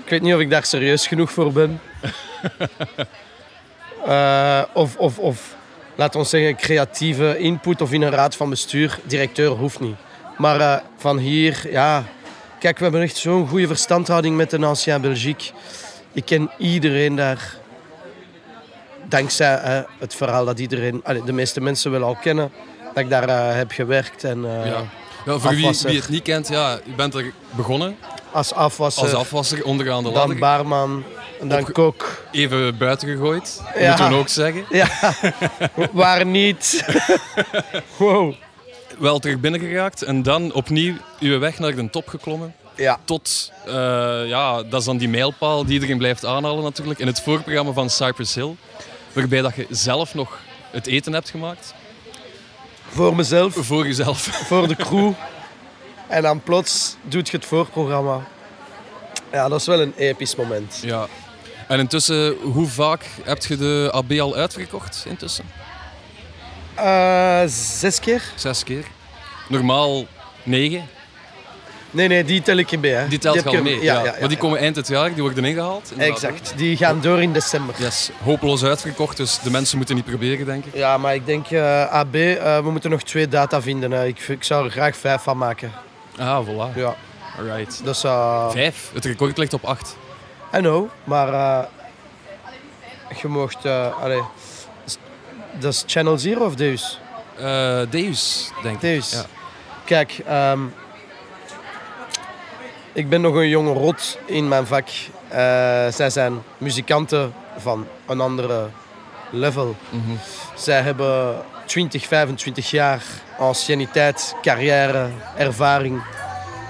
ik 0.04 0.10
weet 0.10 0.22
niet 0.22 0.34
of 0.34 0.40
ik 0.40 0.50
daar 0.50 0.66
serieus 0.66 1.08
genoeg 1.08 1.32
voor 1.32 1.52
ben. 1.52 1.82
Eh, 4.06 4.62
of, 4.74 4.96
of, 4.98 5.20
of, 5.20 5.56
laat 5.96 6.16
ons 6.16 6.30
zeggen, 6.30 6.56
creatieve 6.56 7.38
input 7.38 7.82
of 7.82 7.92
in 7.92 8.02
een 8.02 8.12
raad 8.12 8.36
van 8.36 8.50
bestuur. 8.50 9.00
Directeur 9.04 9.50
hoeft 9.50 9.80
niet. 9.80 9.96
Maar 10.38 10.60
eh, 10.60 10.78
van 10.98 11.18
hier, 11.18 11.68
ja... 11.72 12.04
Kijk, 12.60 12.78
we 12.78 12.84
hebben 12.84 13.02
echt 13.02 13.18
zo'n 13.18 13.48
goede 13.48 13.68
verstandhouding 13.68 14.36
met 14.36 14.50
de 14.50 14.66
Ancien 14.66 15.02
Belgique. 15.02 15.52
Ik 16.14 16.26
ken 16.26 16.52
iedereen 16.58 17.16
daar. 17.16 17.56
Dankzij 19.10 19.58
eh, 19.58 19.80
het 20.00 20.16
verhaal 20.16 20.46
dat 20.46 20.60
iedereen, 20.60 21.04
de 21.26 21.32
meeste 21.32 21.62
mensen 21.62 21.92
wel 21.92 22.04
al 22.04 22.16
kennen. 22.16 22.52
Dat 22.94 23.04
ik 23.04 23.10
daar 23.10 23.56
heb 23.56 23.72
gewerkt 23.72 24.24
en 24.24 24.46
eh, 24.46 24.66
Ja. 24.66 24.84
Ja, 25.26 25.38
voor 25.38 25.52
wie, 25.56 25.78
wie 25.84 26.00
het 26.00 26.10
niet 26.10 26.24
kent, 26.24 26.48
ja, 26.48 26.80
u 26.86 26.96
bent 26.96 27.14
er 27.14 27.32
begonnen 27.50 27.98
als 28.32 28.54
afwasser. 28.54 29.04
als 29.04 29.14
afwasser 29.14 29.64
onderaan 29.64 30.04
de 30.04 30.10
dan 30.10 30.14
ladder. 30.14 30.38
baarman 30.38 31.04
en 31.42 31.48
dan 31.48 31.72
kok. 31.72 32.24
Even 32.32 32.78
buiten 32.78 33.08
gegooid, 33.08 33.62
Ja. 33.78 33.88
moeten 33.88 34.10
we 34.10 34.16
ook 34.16 34.28
zeggen. 34.28 34.66
Ja, 34.70 34.88
waar 35.92 36.26
niet. 36.26 36.86
wow. 37.98 38.34
wel 38.98 39.20
terug 39.20 39.40
binnengeraakt 39.40 40.02
en 40.02 40.24
dan 40.24 40.54
opnieuw 40.54 40.96
uw 41.20 41.40
weg 41.40 41.60
naar 41.60 41.76
de 41.76 41.90
top 41.90 42.08
geklommen. 42.08 42.56
Ja. 42.76 43.00
Tot, 43.06 43.52
eh, 43.66 43.74
ja, 44.28 44.64
dat 44.64 44.80
is 44.80 44.86
dan 44.86 44.98
die 44.98 45.10
mijlpaal 45.10 45.64
die 45.66 45.74
iedereen 45.74 45.98
blijft 45.98 46.26
aanhalen 46.26 46.64
natuurlijk, 46.64 47.00
in 47.00 47.08
het 47.08 47.22
voorprogramma 47.22 47.72
van 47.72 47.90
Cypress 47.90 48.36
Hill. 48.36 48.56
Waarbij 49.14 49.42
dat 49.42 49.56
je 49.56 49.66
zelf 49.70 50.14
nog 50.14 50.40
het 50.72 50.88
eten 50.88 51.14
hebt 51.14 51.30
gemaakt. 51.30 51.74
Voor 52.90 53.16
mezelf, 53.16 53.54
Voor 53.60 53.86
jezelf. 53.86 54.22
voor 54.50 54.68
de 54.68 54.76
crew. 54.76 55.12
En 56.08 56.22
dan 56.22 56.42
plots 56.42 56.96
doet 57.02 57.30
je 57.30 57.38
het 57.38 57.46
voorprogramma. 57.46 58.28
Ja, 59.32 59.50
dat 59.50 59.60
is 59.60 59.66
wel 59.66 59.82
een 59.82 59.94
episch 59.98 60.36
moment. 60.36 60.80
Ja. 60.82 61.08
En 61.72 61.80
intussen, 61.80 62.36
hoe 62.42 62.68
vaak 62.68 63.06
heb 63.24 63.46
je 63.46 63.58
de 63.58 63.90
AB 63.92 64.12
al 64.20 64.36
uitverkocht 64.36 65.04
intussen? 65.08 65.46
Eh, 66.76 67.42
zes 67.48 68.00
keer? 68.00 68.24
Zes 68.36 68.64
keer. 68.64 68.84
Normaal 69.50 70.06
negen. 70.44 70.88
Nee, 71.92 72.08
nee, 72.08 72.24
die 72.24 72.42
tel 72.42 72.58
ik 72.58 72.72
erbij. 72.72 72.90
Hè. 72.92 73.08
Die 73.08 73.20
telt 73.20 73.46
er- 73.54 73.64
mee. 73.64 73.84
Ja, 73.84 73.94
Ja, 73.94 74.04
ja, 74.06 74.16
maar 74.20 74.30
die 74.30 74.38
komen 74.38 74.60
eind 74.60 74.76
het 74.76 74.88
jaar, 74.88 75.14
die 75.14 75.22
worden 75.22 75.46
ingehaald. 75.46 75.94
Exact, 75.98 76.54
die 76.56 76.78
gaan 76.78 77.02
door 77.02 77.22
in 77.22 77.34
december. 77.34 77.76
Yes, 77.78 78.10
hopeloos 78.24 78.64
uitverkocht, 78.64 79.18
dus 79.18 79.40
de 79.40 79.52
mensen 79.52 79.78
moeten 79.78 79.96
niet 79.96 80.06
proberen, 80.06 80.46
denk 80.46 80.66
ik. 80.66 80.76
Ja, 80.76 80.98
maar 80.98 81.16
ik 81.16 81.26
denk 81.26 81.48
eh, 81.50 81.86
AB, 81.94 82.16
eh, 82.16 82.60
we 82.64 82.72
moeten 82.72 82.90
nog 82.90 83.04
twee 83.04 83.28
data 83.28 83.62
vinden. 83.62 84.08
Ik, 84.08 84.20
ik 84.20 84.44
zou 84.44 84.66
er 84.66 84.72
graag 84.72 84.96
vijf 84.98 85.22
van 85.22 85.38
maken. 85.38 85.72
Ah, 86.18 86.48
voilà. 86.48 86.76
Ja, 86.76 86.96
Alright. 87.38 87.82
eh, 88.04 88.50
Vijf. 88.52 88.92
Het 88.94 89.06
record 89.06 89.38
ligt 89.38 89.54
op 89.54 89.64
acht. 89.64 89.96
I 90.54 90.58
know, 90.60 90.90
maar 91.04 91.28
eh, 91.34 91.68
je 93.22 93.28
mocht... 93.28 93.66
eh 93.66 94.02
allee, 94.02 94.22
dat 95.60 95.74
is 95.74 95.84
Channel 95.88 96.18
Zero 96.18 96.46
of 96.46 96.56
Deus? 96.56 97.00
Eh, 97.38 97.80
Deus, 97.90 98.52
denk 98.64 98.76
ik. 98.76 98.82
Deus. 98.82 99.12
Ja. 99.12 99.24
Kijk, 99.86 100.22
ehm, 100.28 100.60
ik 102.94 103.10
ben 103.10 103.22
nog 103.22 103.36
een 103.36 103.50
jonge 103.50 103.74
rot 103.74 104.18
in 104.26 104.48
mijn 104.48 104.66
vak. 104.68 104.88
Zij 105.94 106.10
zijn 106.10 106.42
muzikanten 106.58 107.34
van 107.58 107.88
een 108.08 108.22
andere 108.22 108.68
level. 109.30 109.76
Mhm. 109.90 110.12
Zij 110.56 110.82
hebben 110.82 111.36
20, 111.66 112.06
25 112.08 112.70
jaar 112.70 113.04
anciëniteit, 113.38 114.36
carrière, 114.42 115.08
ervaring. 115.38 116.02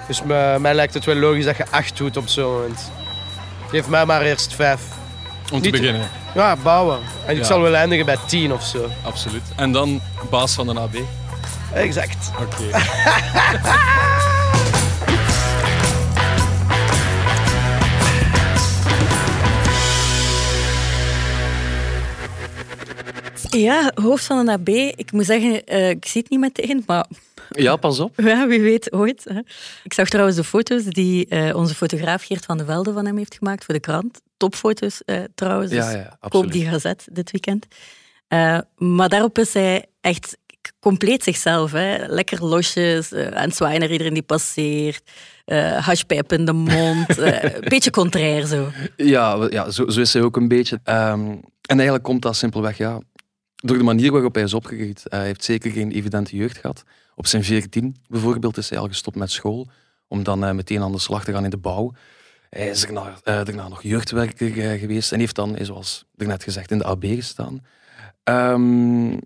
Dus 0.07 0.23
me- 0.23 0.57
mij 0.59 0.73
lijkt 0.73 0.93
het 0.93 1.05
wel 1.05 1.15
logisch 1.15 1.45
dat 1.45 1.57
je 1.57 1.65
acht 1.69 1.97
doet 1.97 2.17
op 2.17 2.27
zo'n 2.27 2.51
moment. 2.53 2.91
Geef 3.71 3.87
mij 3.87 4.05
maar 4.05 4.21
eerst 4.21 4.53
vijf. 4.55 4.81
Om 5.51 5.61
te 5.61 5.69
Niet- 5.69 5.79
beginnen, 5.79 6.09
Ja, 6.35 6.55
bouwen. 6.55 6.99
En 7.25 7.31
ik 7.31 7.37
Ja. 7.37 7.43
zal 7.43 7.61
wel 7.61 7.75
eindigen 7.75 8.05
bij 8.05 8.17
tien 8.27 8.53
of 8.53 8.63
zo. 8.63 8.89
absoluut. 9.03 9.41
En 9.55 9.71
dan 9.71 10.01
baas 10.29 10.53
van 10.53 10.67
de 10.67 10.79
AB. 10.79 10.95
Exact. 11.73 12.31
Oké. 12.39 12.63
Ja, 23.49 23.91
hoofd 23.95 24.25
van 24.25 24.37
een 24.37 24.49
AB. 24.49 24.67
Ik 24.69 25.11
moet 25.11 25.25
zeggen, 25.25 25.65
eh, 25.65 25.89
ik 25.89 26.05
zie 26.05 26.21
het 26.21 26.29
niet 26.29 26.39
meteen, 26.39 26.83
maar 26.85 27.05
Ja, 27.51 27.75
pas 27.75 27.99
op. 27.99 28.13
ja, 28.21 28.47
wie 28.47 28.61
weet 28.61 28.91
ooit. 28.93 29.23
Hè. 29.23 29.39
Ik 29.83 29.93
zag 29.93 30.09
trouwens 30.09 30.37
de 30.37 30.43
foto's 30.43 30.83
die 30.83 31.27
eh, 31.27 31.55
onze 31.55 31.75
fotograaf 31.75 32.23
Geert 32.23 32.45
van 32.45 32.57
de 32.57 32.65
Velde 32.65 32.93
van 32.93 33.05
hem 33.05 33.17
heeft 33.17 33.35
gemaakt 33.35 33.65
voor 33.65 33.73
de 33.73 33.79
krant. 33.79 34.21
Topfoto's 34.37 35.01
eh, 35.05 35.17
trouwens. 35.35 35.71
Ja, 35.71 35.85
dus 35.85 35.93
ja, 35.93 36.17
koop 36.29 36.51
die 36.51 36.67
gazet 36.67 37.07
dit 37.11 37.31
weekend. 37.31 37.65
Eh, 38.27 38.59
maar 38.77 39.09
daarop 39.09 39.37
is 39.37 39.53
hij 39.53 39.85
echt 40.01 40.37
compleet 40.79 41.23
zichzelf. 41.23 41.71
Hè. 41.71 42.05
Lekker 42.07 42.45
losjes, 42.45 43.11
eh, 43.11 43.27
aan 43.27 43.51
zwaaien 43.51 43.79
naar 43.79 43.91
iedereen 43.91 44.13
die 44.13 44.23
passeert. 44.23 45.03
eh 45.45 45.85
hashpijp 45.85 46.31
in 46.33 46.45
de 46.45 46.53
mond. 46.53 47.17
een 47.17 47.53
beetje 47.73 47.91
contrair 47.91 48.45
zo. 48.45 48.67
Ja, 48.95 49.47
ja 49.49 49.71
zo, 49.71 49.89
zo 49.89 50.01
is 50.01 50.13
hij 50.13 50.21
ook 50.21 50.35
een 50.35 50.47
beetje. 50.47 50.79
Ehm, 50.83 51.21
en 51.61 51.75
eigenlijk 51.75 52.03
komt 52.03 52.21
dat 52.21 52.35
simpelweg 52.35 52.77
ja, 52.77 52.99
door 53.61 53.77
de 53.77 53.83
manier 53.83 54.11
waarop 54.11 54.33
hij 54.33 54.43
is 54.43 54.53
opgegroeid. 54.53 55.03
Hij 55.03 55.25
heeft 55.25 55.43
zeker 55.43 55.71
geen 55.71 55.91
evidente 55.91 56.35
jeugd 56.35 56.57
gehad. 56.57 56.83
Op 57.15 57.27
zijn 57.27 57.43
14 57.43 57.95
bijvoorbeeld 58.07 58.57
is 58.57 58.69
hij 58.69 58.79
al 58.79 58.87
gestopt 58.87 59.15
met 59.15 59.31
school, 59.31 59.67
om 60.07 60.23
dan 60.23 60.43
eh, 60.43 60.51
meteen 60.51 60.81
aan 60.81 60.91
de 60.91 60.99
slag 60.99 61.23
te 61.23 61.31
gaan 61.31 61.43
in 61.43 61.49
de 61.49 61.57
bouw. 61.57 61.93
Hij 62.51 62.69
is 62.69 62.81
daarna, 62.81 63.15
eh, 63.23 63.69
nog 63.69 63.81
jeugdwerker 63.81 64.71
eh, 64.71 64.79
geweest 64.79 65.11
en 65.11 65.19
heeft 65.19 65.35
dan, 65.35 65.55
eh, 65.55 65.65
zoals 65.65 66.05
net 66.15 66.43
gezegd, 66.43 66.71
in 66.71 66.77
de 66.77 66.85
AB 66.85 67.03
gestaan. 67.03 67.65
Ehm, 68.23 69.17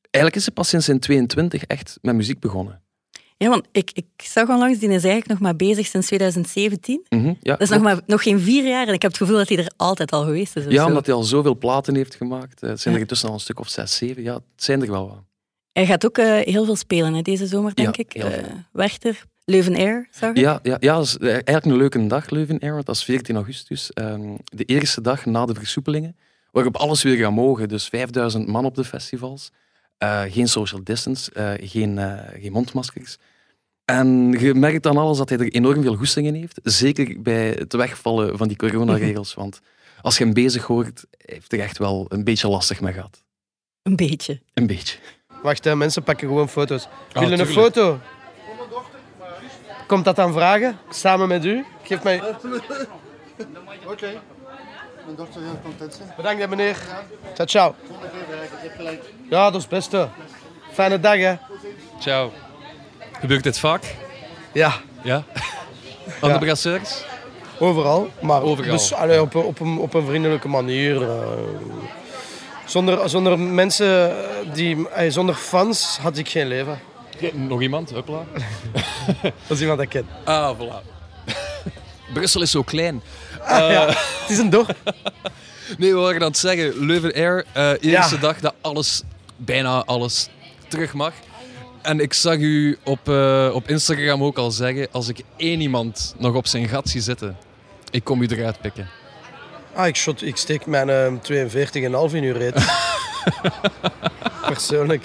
eigenlijk 0.00 0.34
is 0.34 0.44
hij 0.44 0.54
pas 0.54 0.68
sinds 0.68 0.86
zijn 0.86 0.98
22 0.98 1.64
echt 1.64 1.98
met 2.02 2.14
muziek 2.14 2.40
begonnen. 2.40 2.82
Ja, 3.42 3.48
want 3.48 3.66
ik, 3.72 3.90
ik 3.94 4.06
zag 4.16 4.48
onlangs, 4.48 4.78
die 4.78 4.88
is 4.88 4.94
eigenlijk 5.04 5.26
nog 5.26 5.38
maar 5.38 5.56
bezig 5.56 5.86
sinds 5.86 6.06
2017. 6.06 7.02
Mhm, 7.08 7.26
ja, 7.26 7.34
Dat 7.52 7.60
is 7.60 7.68
nog, 7.68 7.82
maar, 7.82 8.00
nog 8.06 8.22
geen 8.22 8.40
vier 8.40 8.68
jaar 8.68 8.86
en 8.88 8.94
ik 8.94 9.02
heb 9.02 9.10
het 9.10 9.20
gevoel 9.20 9.36
dat 9.36 9.48
hij 9.48 9.58
er 9.58 9.70
altijd 9.76 10.12
al 10.12 10.24
geweest 10.24 10.56
is. 10.56 10.64
Ja, 10.68 10.82
zo. 10.82 10.86
omdat 10.88 11.06
hij 11.06 11.14
al 11.14 11.22
zoveel 11.22 11.56
platen 11.56 11.94
heeft 11.94 12.14
gemaakt. 12.14 12.62
Eh, 12.62 12.70
Het 12.70 12.80
zijn 12.80 12.94
er 12.94 13.00
intussen 13.00 13.28
al 13.28 13.34
een 13.34 13.40
stuk 13.40 13.60
of 13.60 13.68
zes, 13.68 13.96
zeven. 13.96 14.22
Ja, 14.22 14.34
het 14.34 14.42
zijn 14.56 14.82
er 14.82 14.90
wel 14.90 15.08
wat. 15.08 15.22
Hij 15.72 15.86
gaat 15.86 16.06
ook 16.06 16.18
eh, 16.18 16.38
heel 16.40 16.64
veel 16.64 16.76
spelen 16.76 17.14
hè, 17.14 17.22
deze 17.22 17.46
zomer, 17.46 17.74
denk 17.74 17.96
Ja, 17.96 18.02
ik. 18.04 18.22
veel. 18.22 18.42
Werchter, 18.72 19.24
Leuven 19.44 19.74
Air, 19.76 20.08
zag 20.10 20.30
ik. 20.30 20.36
Ja, 20.36 20.60
ja, 20.62 20.76
ja 20.80 20.94
dat 20.96 21.04
is 21.04 21.16
eigenlijk 21.18 21.64
een 21.64 21.76
leuke 21.76 22.06
dag, 22.06 22.30
Leuven 22.30 22.58
Air, 22.58 22.72
want 22.74 22.86
dat 22.86 22.96
is 22.96 23.04
14 23.04 23.36
augustus. 23.36 23.92
Ehm, 23.92 24.34
de 24.44 24.64
eerste 24.64 25.00
dag 25.00 25.24
na 25.26 25.46
de 25.46 25.54
versoepelingen, 25.54 26.16
waarop 26.50 26.76
alles 26.76 27.02
weer 27.02 27.16
gaat 27.16 27.32
mogen. 27.32 27.68
Dus 27.68 27.88
5000 27.88 28.46
man 28.48 28.64
op 28.64 28.74
de 28.74 28.84
festivals. 28.84 29.50
Geen 30.28 30.48
social 30.48 30.80
distance, 30.84 31.30
geen, 31.62 31.98
geen 32.40 32.52
mondmaskers. 32.52 33.16
En 33.90 34.32
je 34.38 34.54
merkt 34.54 34.86
aan 34.86 34.96
alles 34.96 35.18
dat 35.18 35.28
hij 35.28 35.38
er 35.38 35.52
enorm 35.52 35.82
veel 35.82 35.96
goesting 35.96 36.26
in 36.26 36.34
heeft. 36.34 36.60
Zeker 36.62 37.22
bij 37.22 37.48
het 37.48 37.72
wegvallen 37.72 38.38
van 38.38 38.48
die 38.48 38.56
coronaregels. 38.56 39.34
Want 39.34 39.60
als 40.02 40.18
je 40.18 40.24
hem 40.24 40.32
bezig 40.32 40.64
hoort, 40.64 41.04
heeft 41.18 41.50
hij 41.50 41.60
echt 41.60 41.78
wel 41.78 42.06
een 42.08 42.24
beetje 42.24 42.48
lastig 42.48 42.80
mee 42.80 42.92
gehad. 42.92 43.22
Een 43.82 43.96
beetje. 43.96 44.40
Een 44.54 44.66
beetje. 44.66 44.98
Wacht, 45.42 45.64
hè, 45.64 45.76
mensen 45.76 46.02
pakken 46.02 46.28
gewoon 46.28 46.48
foto's. 46.48 46.88
Willen 47.12 47.40
een 47.40 47.46
foto? 47.46 48.00
Komt 49.86 50.04
dat 50.04 50.18
aan 50.18 50.32
vragen? 50.32 50.78
Samen 50.90 51.28
met 51.28 51.44
u? 51.44 51.64
Geef 51.82 52.02
mij... 52.02 52.22
Oké. 53.86 54.20
Mijn 55.04 55.16
dochter 55.16 55.42
heel 55.42 55.60
content 55.62 55.94
zijn. 55.94 56.12
Bedankt, 56.16 56.48
meneer. 56.48 56.76
Ciao, 57.34 57.46
ciao. 57.46 57.74
Ja, 59.28 59.44
dat 59.50 59.54
is 59.54 59.60
het 59.60 59.70
beste. 59.70 60.08
Fijne 60.72 61.00
dag, 61.00 61.16
hè. 61.16 61.34
Ciao. 61.98 62.32
Gebeurt 63.20 63.42
dit 63.42 63.58
vaak? 63.58 63.96
Ja, 64.52 64.72
Ja. 65.02 65.24
Aan 66.20 66.32
de 66.32 66.38
brasseurs? 66.38 67.04
overal. 67.58 68.10
Maar 68.20 68.42
Overal. 68.42 68.72
Dus 68.76 68.92
allee, 68.92 69.20
op, 69.20 69.34
een- 69.34 69.42
op, 69.42 69.60
een, 69.60 69.78
op 69.78 69.94
een 69.94 70.06
vriendelijke 70.06 70.48
manier. 70.48 71.02
eh. 71.02 71.18
zonder, 72.66 73.08
zonder 73.08 73.38
mensen, 73.38 74.10
eh, 74.10 74.54
die, 74.54 74.86
allee, 74.94 75.10
zonder 75.10 75.34
fans 75.34 75.98
had 76.02 76.16
ik 76.16 76.28
geen 76.28 76.46
leven. 76.46 76.80
Nog 77.32 77.60
iemand? 77.62 77.90
Hupla. 77.90 78.24
Dat 79.22 79.32
is 79.56 79.60
iemand 79.60 79.78
dat 79.78 79.86
ik 79.94 80.02
ken. 80.02 80.06
Ah, 80.24 80.58
voilà. 80.58 80.84
Brussel 82.14 82.42
is 82.42 82.50
zo 82.50 82.62
klein. 82.62 83.02
ja, 83.48 83.86
het 83.86 84.28
is 84.28 84.38
een 84.38 84.50
dorp. 84.50 84.74
Nee, 85.78 85.94
we 85.94 86.00
waren 86.00 86.20
aan 86.20 86.26
het 86.26 86.38
zeggen, 86.38 86.86
Leuven 86.86 87.12
Air, 87.14 87.44
eh, 87.52 87.68
eerste 87.80 88.14
Ja. 88.14 88.20
dag 88.20 88.40
dat 88.40 88.54
alles, 88.60 89.02
bijna 89.36 89.82
alles, 89.84 90.28
terug 90.68 90.92
mag. 90.92 91.12
En 91.82 92.00
ik 92.00 92.12
zag 92.12 92.36
u 92.36 92.78
op, 92.84 93.08
eh, 93.08 93.50
op 93.52 93.68
Instagram 93.68 94.24
ook 94.24 94.38
al 94.38 94.50
zeggen, 94.50 94.88
als 94.90 95.08
ik 95.08 95.20
één 95.36 95.60
iemand 95.60 96.14
nog 96.18 96.34
op 96.34 96.46
zijn 96.46 96.68
gat 96.68 96.88
zie 96.88 97.00
zitten, 97.00 97.36
ik 97.90 98.04
kom 98.04 98.22
u 98.22 98.26
eruit 98.26 98.60
pikken. 98.60 98.88
Ah, 99.74 99.86
ik, 99.86 99.96
shot, 99.96 100.22
ik 100.22 100.36
steek 100.36 100.66
mijn 100.66 100.90
eh, 100.90 101.12
42,5 102.08 102.14
in 102.14 102.22
uw 102.24 102.32
reet. 102.32 102.54
Persoonlijk. 104.46 105.04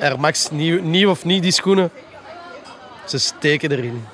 Air 0.00 0.20
Max, 0.20 0.50
nieuw, 0.50 0.82
nieuw 0.82 1.10
of 1.10 1.24
niet, 1.24 1.42
die 1.42 1.52
schoenen. 1.52 1.90
Ze 3.06 3.18
steken 3.18 3.70
erin. 3.72 4.04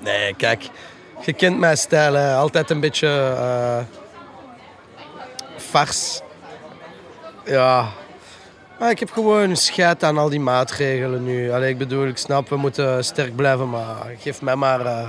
Nee, 0.00 0.34
kijk. 0.34 0.68
Je 1.24 1.32
kent 1.32 1.58
mijn 1.58 1.76
stijl. 1.76 2.14
Hè. 2.14 2.34
Altijd 2.34 2.70
een 2.70 2.80
beetje... 2.80 3.08
eh 3.08 3.78
fars. 5.76 6.20
Ja. 7.44 7.88
Maar 8.78 8.90
ik 8.90 8.98
heb 8.98 9.10
gewoon 9.10 9.56
scheid 9.56 10.02
aan 10.02 10.18
al 10.18 10.28
die 10.28 10.40
maatregelen 10.40 11.24
nu. 11.24 11.50
Allee, 11.50 11.70
ik 11.70 11.78
bedoel, 11.78 12.06
ik 12.06 12.16
snap, 12.16 12.48
we 12.48 12.56
moeten 12.56 13.04
sterk 13.04 13.36
blijven, 13.36 13.70
maar 13.70 14.14
geef 14.18 14.42
mij 14.42 14.56
maar... 14.56 14.86
eh, 14.86 15.08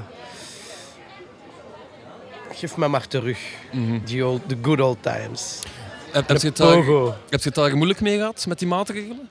geef 2.51 2.77
mij 2.77 2.87
maar 2.87 3.07
terug. 3.07 3.39
Die 4.03 4.25
old, 4.25 4.41
the 4.49 4.57
good 4.61 4.81
old 4.81 5.03
times. 5.03 5.59
Heb, 6.11 6.27
heb, 6.27 6.37
je 6.41 6.47
het 6.47 6.57
daar, 6.57 6.75
heb 7.29 7.39
je 7.41 7.47
het 7.47 7.55
daar 7.55 7.75
moeilijk 7.75 8.01
mee 8.01 8.17
gehad 8.17 8.45
met 8.47 8.59
die 8.59 8.67
maatregelen? 8.67 9.29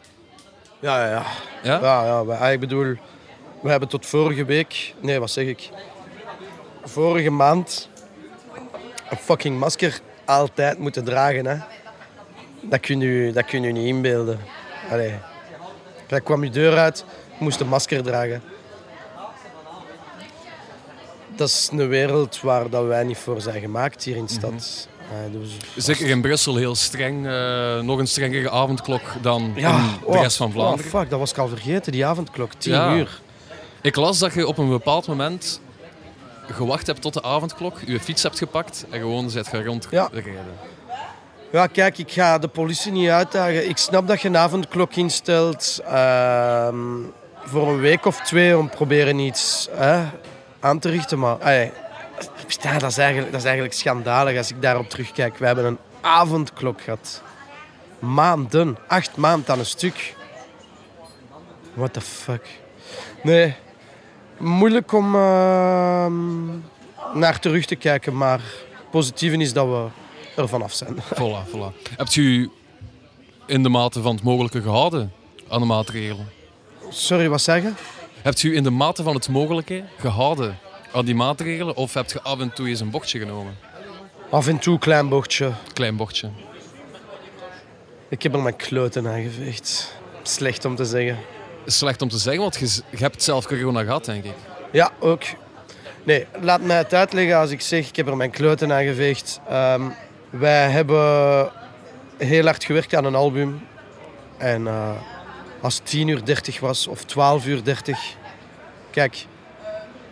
Ja, 0.81 1.05
ja, 1.05 1.11
ja. 1.11 1.23
Ja? 1.63 1.81
Ja, 1.81 2.05
ja, 2.05 2.35
ah, 2.35 2.53
ik 2.53 2.61
bedoel, 2.61 2.95
we 3.63 3.71
hebben 3.71 3.89
tot 3.89 4.07
vorige 4.07 4.45
week, 4.45 4.95
nee, 5.01 5.21
wat 5.21 5.31
zeg 5.31 5.47
ik? 5.47 5.71
Vorige 6.85 7.31
maand 7.31 7.89
een 9.11 9.17
fucking 9.17 9.59
masker 9.59 10.01
altijd 10.25 10.79
moeten 10.79 11.05
dragen. 11.05 11.47
Hè. 11.47 11.57
Dat 12.69 12.81
kun 12.81 13.01
je 13.01 13.33
dat 13.33 13.45
kun 13.45 13.63
je 13.63 13.73
niet 13.73 13.87
inbeelden. 13.87 14.41
Allee. 14.91 15.15
Ik 16.09 16.25
kwam 16.25 16.45
je 16.45 16.51
deur 16.51 16.77
uit, 16.79 17.05
moest 17.39 17.61
een 17.61 17.69
masker 17.69 18.03
dragen. 18.03 18.43
Dat 21.37 21.49
is 21.49 21.69
een 21.73 21.89
wereld 21.89 22.41
waar 22.41 22.71
dat 22.71 22.85
wij 22.87 23.05
niet 23.05 23.19
voor 23.19 23.41
zijn 23.41 23.61
gemaakt 23.61 24.05
hier 24.05 24.17
in 24.17 24.25
de 24.27 24.33
stad. 24.33 24.89
Eh, 25.11 25.41
dus- 25.41 25.85
Zeker 25.87 26.07
in 26.09 26.21
Brussel 26.21 26.57
heel 26.57 26.75
streng. 26.75 27.27
eh, 27.27 27.81
nog 27.81 27.99
een 27.99 28.07
strengere 28.09 28.51
avondklok 28.51 29.01
dan 29.23 29.53
Ja, 29.57 29.77
in 29.77 29.85
de 30.01 30.07
oh, 30.07 30.21
rest 30.21 30.37
van 30.37 30.53
Vlaanderen. 30.53 30.93
Oh, 30.93 31.01
fuck, 31.01 31.11
dat 31.11 31.19
was 31.19 31.31
ik 31.31 31.39
al 31.39 31.49
vergeten, 31.49 31.93
die 31.93 32.07
avondklok. 32.07 32.53
10 32.55 32.73
Ja. 32.73 32.95
uur. 32.95 33.21
Ik 33.81 33.97
las 33.97 34.19
dat 34.19 34.35
je 34.35 34.47
op 34.47 34.59
een 34.59 34.69
bepaald 34.69 35.07
moment 35.07 35.61
gewacht 36.47 36.87
hebt 36.87 37.01
tot 37.03 37.15
de 37.15 37.23
avondklok, 37.23 37.79
je 37.87 38.01
fiets 38.01 38.23
hebt 38.23 38.39
gepakt 38.39 38.85
en 38.91 39.01
gewoon 39.01 39.31
bent 39.33 39.49
gaan 39.49 39.65
rondrijden. 39.65 40.11
Ja, 40.15 40.23
kijk, 41.73 41.99
ik 41.99 42.13
ga 42.13 42.39
de 42.39 42.49
politie 42.49 42.93
niet 42.93 43.09
uitdagen. 43.09 43.69
Ik 43.69 43.77
snap 43.77 44.07
dat 44.07 44.21
je 44.21 44.29
een 44.29 44.37
avondklok 44.37 44.95
instelt 44.95 45.81
ehm, 45.85 46.77
voor 47.45 47.69
een 47.69 47.81
week 47.81 48.05
of 48.05 48.21
twee 48.21 48.59
om 48.59 48.69
proberen 48.69 49.19
iets 49.19 49.69
aan 50.61 50.79
te 50.79 50.91
richten. 50.91 51.19
Maar 51.19 51.55
ja, 51.55 52.79
dat, 52.79 52.91
is 52.91 52.99
eigenlijk, 52.99 53.31
dat 53.31 53.41
is 53.41 53.47
eigenlijk 53.47 53.75
schandalig 53.75 54.37
als 54.37 54.51
ik 54.51 54.63
daarop 54.63 54.89
terugkijk. 54.89 55.39
We 55.39 55.47
hebben 55.47 55.65
een 55.65 55.79
avondklok 56.01 56.81
gehad. 56.81 57.23
Maanden. 57.99 58.77
Acht 58.87 59.17
maanden 59.17 59.53
aan 59.53 59.59
een 59.59 59.67
stuk. 59.67 60.15
What 61.75 61.93
the 61.93 62.01
fuck. 62.01 62.61
Nee, 63.23 63.55
moeilijk 64.37 64.93
om 64.93 65.15
ehm, 65.15 66.47
naar 67.13 67.39
terug 67.41 67.67
te 67.67 67.77
kijken. 67.77 68.17
Maar 68.17 68.39
het 68.39 68.91
positieve 68.91 69.37
is 69.37 69.53
dat 69.53 69.67
we 69.67 69.87
er 70.37 70.49
vanaf 70.49 70.73
zijn. 70.73 70.97
Voilà, 71.21 71.51
voilà. 71.51 71.91
Hebt 71.97 72.17
u 72.17 72.51
in 73.47 73.63
de 73.63 73.69
mate 73.69 74.03
van 74.03 74.15
het 74.15 74.25
mogelijke 74.25 74.63
gehouden 74.63 75.13
aan 75.49 75.61
de 75.61 75.67
maatregelen? 75.67 76.29
Sorry, 76.89 77.29
wat 77.29 77.41
zeggen? 77.41 77.77
Hebt 78.23 78.43
u 78.43 78.57
in 78.57 78.63
de 78.63 78.71
mate 78.71 79.03
van 79.03 79.15
het 79.15 79.29
mogelijke 79.29 79.85
gehouden 79.99 80.59
aan 80.93 81.05
die 81.05 81.15
maatregelen 81.15 81.77
of 81.77 81.95
hebt 81.95 82.13
je 82.13 82.23
af 82.23 82.41
en 82.41 82.53
toe 82.53 82.69
eens 82.69 82.81
een 82.81 82.91
bochtje 82.91 83.19
genomen? 83.19 83.57
Af 84.31 84.47
en 84.47 84.59
toe 84.59 84.73
een 84.73 84.79
klein 84.79 85.09
bochtje. 85.09 85.53
Klein 85.73 85.97
bochtje. 85.97 86.31
Ik 88.09 88.23
heb 88.23 88.35
er 88.35 88.41
mijn 88.41 88.57
kloten 88.57 89.09
aan 89.09 89.23
geveegd. 89.23 89.95
Slecht 90.23 90.65
om 90.65 90.77
te 90.77 90.85
zeggen. 90.85 91.19
Slecht 91.67 92.03
om 92.03 92.09
te 92.09 92.19
zeggen, 92.19 92.43
want 92.43 92.57
je, 92.57 92.83
je 92.91 92.97
hebt 92.97 93.23
zelf 93.23 93.47
corona 93.47 93.83
gehad, 93.83 94.05
denk 94.05 94.25
ik. 94.25 94.35
Ja, 94.73 94.91
ook. 95.01 95.23
Nee, 96.05 96.27
laat 96.41 96.61
mij 96.61 96.77
het 96.77 96.95
uitleggen 96.95 97.37
als 97.37 97.51
ik 97.51 97.61
zeg 97.61 97.89
ik 97.89 97.97
heb 97.97 98.07
er 98.07 98.17
mijn 98.17 98.31
kloten 98.31 98.73
aan 98.73 98.85
geveegd. 98.85 99.41
Ehm, 99.49 99.83
wij 100.39 100.71
hebben 100.71 101.51
heel 102.17 102.45
hard 102.45 102.65
gewerkt 102.65 102.95
aan 102.95 103.05
een 103.05 103.15
album. 103.15 103.61
En 104.37 104.67
eh, 104.67 104.91
als 105.61 105.75
het 105.75 105.87
10 105.87 106.09
uur 106.09 106.25
30 106.25 106.61
was 106.61 106.87
of 106.87 107.05
12 107.05 107.47
uur 107.47 107.65
30. 107.65 108.15
Kijk, 108.91 109.27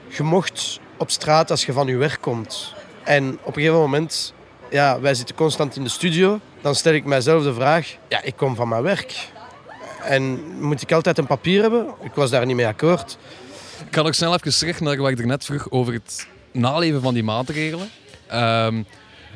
je 0.09 0.23
mocht 0.23 0.81
op 0.97 1.11
straat 1.11 1.51
als 1.51 1.67
je 1.67 1.73
van 1.73 1.87
je 1.87 1.97
werk 1.97 2.21
komt. 2.21 2.75
En 3.03 3.39
op 3.43 3.57
een 3.57 3.63
gegeven 3.63 3.81
moment, 3.81 4.35
ja, 4.71 5.01
wij 5.01 5.15
zitten 5.15 5.35
constant 5.35 5.77
in 5.77 5.83
de 5.83 5.89
studio. 5.89 6.41
Dan 6.61 6.75
stel 6.75 6.93
ik 6.93 7.05
mijzelf 7.05 7.43
de 7.43 7.55
vraag, 7.55 7.97
ja, 8.09 8.23
ik 8.23 8.37
kom 8.37 8.55
van 8.55 8.69
mijn 8.69 8.83
werk. 8.83 9.29
En 10.03 10.41
moet 10.61 10.83
ik 10.83 10.93
altijd 10.93 11.19
een 11.19 11.27
papier 11.27 11.63
hebben? 11.63 11.87
Ik 12.03 12.15
was 12.15 12.31
daar 12.31 12.47
niet 12.47 12.57
mee 12.57 12.67
akkoord. 12.67 13.19
Ik 13.87 13.95
ga 13.95 14.03
nog 14.03 14.15
snel 14.15 14.35
even 14.35 14.59
terug 14.59 14.81
naar 14.81 14.97
wat 14.97 15.11
ik 15.11 15.19
er 15.19 15.27
net 15.27 15.45
vroeg 15.45 15.71
over 15.71 15.93
het 15.93 16.27
naleven 16.53 17.03
van 17.03 17.15
die 17.15 17.23
maatregelen. 17.23 17.91
Ehm, 18.27 18.83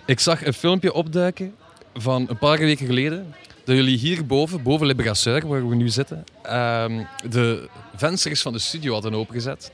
ik 0.08 0.20
zag 0.20 0.44
een 0.46 0.52
filmpje 0.54 0.92
opduiken 0.92 1.54
van 1.94 2.26
een 2.28 2.38
paar 2.38 2.58
weken 2.58 2.86
geleden. 2.86 3.34
Dat 3.64 3.76
jullie 3.76 3.98
hierboven, 3.98 4.62
boven 4.62 4.86
Le 4.86 4.94
Brasseur, 4.94 5.46
waar 5.48 5.68
we 5.68 5.74
nu 5.74 5.88
zitten, 5.88 6.24
ehm, 6.42 7.02
de 7.28 7.68
vensters 7.96 8.42
van 8.42 8.52
de 8.52 8.58
studio 8.58 8.92
hadden 8.92 9.14
opengezet. 9.14 9.70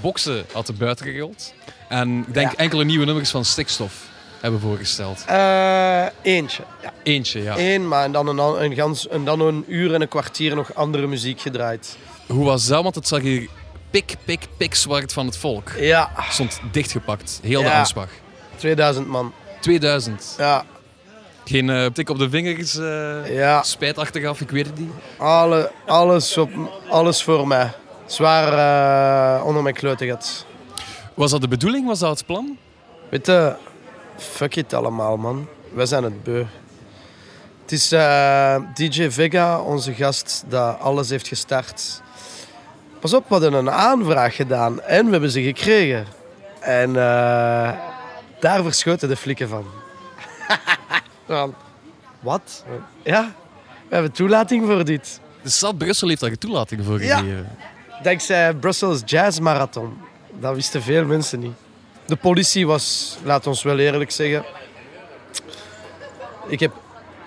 Boksen 0.00 0.44
hadden 0.52 0.76
buiten 0.76 1.06
gerold. 1.06 1.54
En 1.88 2.18
ik 2.28 2.34
denk 2.34 2.50
Ja. 2.50 2.56
enkele 2.56 2.84
nieuwe 2.84 3.04
nummers 3.04 3.30
van 3.30 3.44
Stikstof 3.44 4.06
hebben 4.40 4.60
voorgesteld. 4.60 5.24
Eh, 5.26 6.04
eentje. 6.22 6.62
Ja, 6.82 6.92
Eentje, 7.02 7.42
ja. 7.42 7.56
één, 7.56 7.88
maar 7.88 8.04
en 8.04 8.12
dan 8.12 8.26
een, 8.28 8.38
an- 8.38 8.60
een, 8.62 8.74
gans, 8.74 9.08
en 9.08 9.24
dan 9.24 9.40
een 9.40 9.64
uur 9.68 9.94
en 9.94 10.00
een 10.00 10.08
kwartier 10.08 10.54
nog 10.54 10.74
andere 10.74 11.06
muziek 11.06 11.40
gedraaid. 11.40 11.96
Hoe 12.26 12.44
was 12.44 12.66
dat? 12.66 12.82
Want 12.82 12.94
het 12.94 13.08
zag 13.08 13.20
hier 13.20 13.48
pik, 13.90 14.14
pik, 14.24 14.40
pik 14.56 14.74
zwart 14.74 15.12
van 15.12 15.26
het 15.26 15.36
volk. 15.36 15.70
Ja, 15.78 16.10
Stond 16.30 16.60
dichtgepakt. 16.72 17.38
Heel 17.42 17.60
de 17.62 17.66
Ja. 17.68 17.72
aanslag. 17.74 18.08
2000 18.56 19.06
man. 19.06 19.32
2000. 19.64 20.34
Ja, 20.38 20.64
Geen 21.44 21.70
eh, 21.70 21.86
tik 21.86 22.08
op 22.10 22.18
de 22.18 22.30
vingers, 22.30 22.76
eh 22.76 23.34
ja. 23.34 23.62
spijt 23.62 23.98
achteraf, 23.98 24.40
ik 24.40 24.50
weet 24.50 24.66
het 24.66 24.78
niet. 24.78 24.90
Alle, 25.16 25.70
alles, 25.86 26.36
op, 26.36 26.50
alles 26.88 27.22
voor 27.22 27.46
mij. 27.46 27.70
Zwaar 28.06 28.52
eh, 29.38 29.46
onder 29.46 29.62
mijn 29.62 29.74
kloten 29.74 30.06
gehad. 30.06 30.46
Was 31.14 31.30
dat 31.30 31.40
de 31.40 31.48
bedoeling? 31.48 31.86
Was 31.86 31.98
dat 31.98 32.10
het 32.18 32.26
plan? 32.26 32.56
Weet 33.08 33.26
je, 33.26 33.54
fuck 34.16 34.56
it 34.56 34.72
allemaal, 34.72 35.16
man. 35.16 35.48
Wij 35.72 35.86
zijn 35.86 36.04
het 36.04 36.22
beu. 36.22 36.44
Het 37.62 37.72
is 37.72 37.92
eh, 37.92 38.56
DJ 38.74 39.10
Vega, 39.10 39.60
onze 39.60 39.94
gast, 39.94 40.44
dat 40.48 40.80
alles 40.80 41.08
heeft 41.10 41.28
gestart. 41.28 42.02
Pas 43.00 43.14
op, 43.14 43.24
we 43.28 43.34
hadden 43.34 43.52
een 43.52 43.70
aanvraag 43.70 44.36
gedaan 44.36 44.80
en 44.80 45.04
we 45.04 45.10
hebben 45.10 45.30
ze 45.30 45.42
gekregen. 45.42 46.06
En 46.60 46.96
eh, 46.96 47.92
daar 48.44 48.62
verschoten 48.62 49.08
de 49.08 49.16
flikken 49.16 49.48
van. 49.48 49.64
Van, 51.26 51.54
Wat? 52.20 52.64
Ja, 53.02 53.32
we 53.88 53.94
hebben 53.94 54.12
toelating 54.12 54.66
voor 54.66 54.84
dit. 54.84 55.20
De 55.42 55.48
stad 55.48 55.78
Brussel 55.78 56.08
heeft 56.08 56.20
daar 56.20 56.30
een 56.30 56.38
toelating 56.38 56.84
voor 56.84 57.02
Ja. 57.02 57.18
gegeven. 57.18 57.56
Dankzij 58.02 58.54
Brussels 58.54 59.02
Jazz 59.04 59.38
Marathon. 59.38 59.96
Dat 60.40 60.54
wisten 60.54 60.82
veel 60.82 61.04
mensen 61.04 61.40
niet. 61.40 61.52
De 62.06 62.16
politie 62.16 62.66
was, 62.66 63.16
laat 63.22 63.46
ons 63.46 63.62
wel 63.62 63.78
eerlijk 63.78 64.10
zeggen. 64.10 64.44
Ik 66.46 66.60
heb 66.60 66.72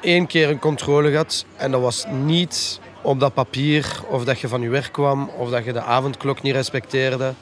één 0.01 0.27
keer 0.27 0.49
een 0.49 0.59
controle 0.59 1.09
gehad 1.09 1.45
en 1.55 1.71
dat 1.71 1.81
was 1.81 2.05
niet 2.09 2.79
op 3.01 3.19
dat 3.19 3.33
papier 3.33 4.01
of 4.07 4.23
dat 4.23 4.39
je 4.39 4.47
van 4.47 4.61
je 4.61 4.69
werk 4.69 4.91
kwam 4.91 5.29
of 5.37 5.49
dat 5.49 5.65
je 5.65 5.73
de 5.73 5.81
avondklok 5.81 6.41
niet 6.41 6.53
respecteerde. 6.53 7.33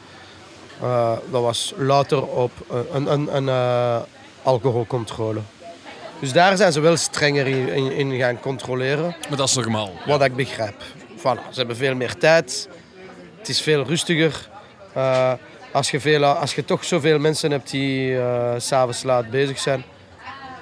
Eh, 0.82 1.12
dat 1.32 1.42
was 1.42 1.74
louter 1.78 2.26
op 2.28 2.52
een, 2.70 2.86
een, 2.96 3.12
een, 3.12 3.36
een 3.36 3.50
eh, 3.50 3.98
alcoholcontrole. 4.44 5.40
Dus 6.20 6.34
daar 6.34 6.58
zijn 6.58 6.72
ze 6.72 6.80
wel 6.80 6.98
strenger 6.98 7.48
in, 7.48 7.68
in, 7.70 7.92
in 7.92 8.20
gaan 8.20 8.40
controleren. 8.40 9.16
Maar 9.30 9.38
dat 9.38 9.48
is 9.48 9.56
normaal. 9.56 9.92
Wat 10.06 10.24
ik 10.24 10.36
begrijp. 10.36 10.76
Voilà, 11.18 11.50
ze 11.50 11.58
hebben 11.58 11.76
veel 11.76 11.96
meer 11.96 12.18
tijd. 12.18 12.70
Het 13.38 13.50
is 13.50 13.62
veel 13.62 13.84
rustiger. 13.84 14.50
Eh, 14.94 15.34
als, 15.72 15.92
je 15.92 16.00
veel, 16.00 16.26
als 16.26 16.56
je 16.56 16.66
toch 16.66 16.84
zoveel 16.84 17.20
mensen 17.20 17.52
hebt 17.52 17.70
die 17.72 18.18
eh, 18.20 18.54
s'avonds 18.58 19.04
laat 19.04 19.30
bezig 19.30 19.60
zijn, 19.60 19.84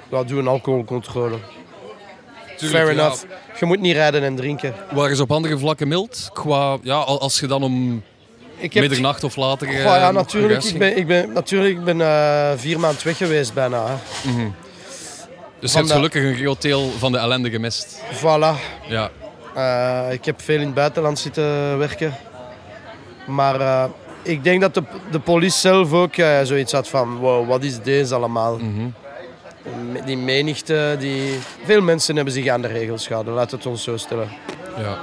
dan 0.08 0.26
doe 0.26 0.38
een 0.38 0.48
alcoholcontrole. 0.48 1.36
Fair 2.56 2.88
enough. 2.88 3.22
Je 3.60 3.66
moet 3.66 3.80
niet 3.80 3.94
rijden 3.94 4.22
en 4.22 4.36
drinken. 4.36 4.74
Waren 4.90 5.16
ze 5.16 5.22
op 5.22 5.32
andere 5.32 5.58
vlakken 5.58 5.88
mild? 5.88 6.30
Qua, 6.32 6.76
ja, 6.82 6.94
al- 6.96 7.20
als 7.20 7.40
je 7.40 7.46
dan 7.46 7.62
om 7.62 8.02
Ik 8.56 8.72
heb, 8.72 8.82
middernacht 8.82 9.24
of 9.24 9.36
later... 9.36 9.68
eh, 9.68 9.74
Goh, 9.74 9.96
ja, 9.96 10.10
natuurlijk. 10.10 10.64
Ik 10.64 10.78
ben, 10.78 10.96
ik 10.96 11.06
ben, 11.06 11.32
natuurlijk, 11.32 11.74
ik 11.78 11.84
ben 11.84 12.00
eh, 12.00 12.50
vier 12.56 12.80
maanden 12.80 13.04
weg 13.04 13.16
geweest 13.16 13.54
bijna. 13.54 13.86
hè. 13.86 13.94
Dus 15.60 15.70
je 15.72 15.76
hebt 15.78 15.88
de- 15.88 15.94
gelukkig 15.94 16.22
een 16.24 16.34
groot 16.36 16.62
deel 16.62 16.90
van 16.98 17.12
de 17.12 17.18
ellende 17.18 17.50
gemist. 17.50 18.00
Voilà. 18.12 18.54
Ja. 18.88 19.10
Eh, 19.54 20.12
ik 20.12 20.24
heb 20.24 20.42
veel 20.42 20.58
in 20.60 20.66
het 20.66 20.74
buitenland 20.74 21.18
zitten 21.18 21.78
werken. 21.78 22.14
Maar 23.26 23.88
ik 24.22 24.44
denk 24.44 24.60
dat 24.60 24.74
de, 24.74 24.82
de 25.10 25.18
politie 25.20 25.58
zelf 25.60 25.92
ook 25.92 26.14
zoiets 26.42 26.72
had 26.72 26.88
van... 26.88 27.16
Wow, 27.16 27.48
wat 27.48 27.62
is 27.62 27.80
deze 27.82 28.14
allemaal? 28.14 28.58
Mhm. 28.58 28.86
Die 30.04 30.16
menigte, 30.16 30.96
die... 30.98 31.38
Veel 31.64 31.80
mensen 31.82 32.14
hebben 32.16 32.34
zich 32.34 32.48
aan 32.48 32.62
de 32.62 32.68
regels 32.68 33.06
gehouden, 33.06 33.34
laat 33.34 33.50
het 33.50 33.66
ons 33.66 33.82
zo 33.82 33.96
stellen. 33.96 34.28
ja. 34.78 34.98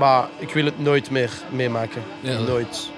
Maar 0.00 0.28
ik 0.38 0.50
wil 0.52 0.64
het 0.64 0.78
nooit 0.78 1.10
meer 1.10 1.30
meemaken. 1.50 2.02
Ja. 2.20 2.38
Nooit. 2.38 2.90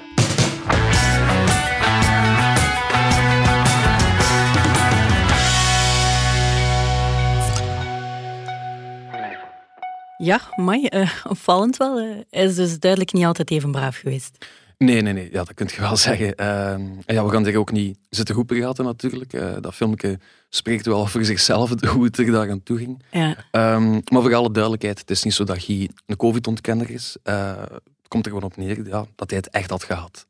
Ja, 10.16 10.40
mooi. 10.56 10.88
opvallend 11.28 11.76
wel. 11.76 11.98
eh. 11.98 12.04
Hij 12.30 12.44
is 12.44 12.54
dus 12.54 12.78
duidelijk 12.78 13.12
niet 13.12 13.24
altijd 13.24 13.50
even 13.50 13.70
braaf 13.70 13.96
geweest. 13.96 14.46
Nee, 14.84 15.02
nee, 15.02 15.12
nee. 15.12 15.28
Ja, 15.32 15.44
dat 15.44 15.54
kun 15.54 15.68
je 15.74 15.80
wel 15.80 15.96
zeggen. 16.08 16.34
Ehm, 16.34 16.82
ja, 17.06 17.24
we 17.24 17.30
gaan 17.30 17.44
zich 17.44 17.54
ook 17.54 17.72
niet 17.72 17.98
zitten 18.10 18.34
roepen 18.34 18.58
praten 18.58 18.84
natuurlijk. 18.84 19.32
Eh, 19.32 19.52
dat 19.60 19.74
filmpje 19.74 20.18
spreekt 20.48 20.86
wel 20.86 21.06
voor 21.06 21.24
zichzelf 21.24 21.70
hoe 21.94 22.04
het 22.04 22.18
er 22.18 22.30
daar 22.30 22.50
aan 22.50 22.62
toe 22.62 22.78
ging. 22.78 23.02
Ja. 23.10 23.36
Ehm, 23.50 23.92
maar 23.92 24.22
voor 24.22 24.34
alle 24.34 24.50
duidelijkheid, 24.50 24.98
het 24.98 25.10
is 25.10 25.22
niet 25.22 25.34
zo 25.34 25.44
dat 25.44 25.66
hij 25.66 25.90
een 26.06 26.16
covid-ontkenner 26.16 26.90
is. 26.90 27.16
Eh, 27.22 27.60
het 27.66 28.08
komt 28.08 28.26
er 28.26 28.32
gewoon 28.32 28.46
op 28.46 28.56
neer 28.56 28.86
ja, 28.86 29.06
dat 29.14 29.30
hij 29.30 29.38
het 29.38 29.50
echt 29.50 29.70
had 29.70 29.84
gehad. 29.84 30.26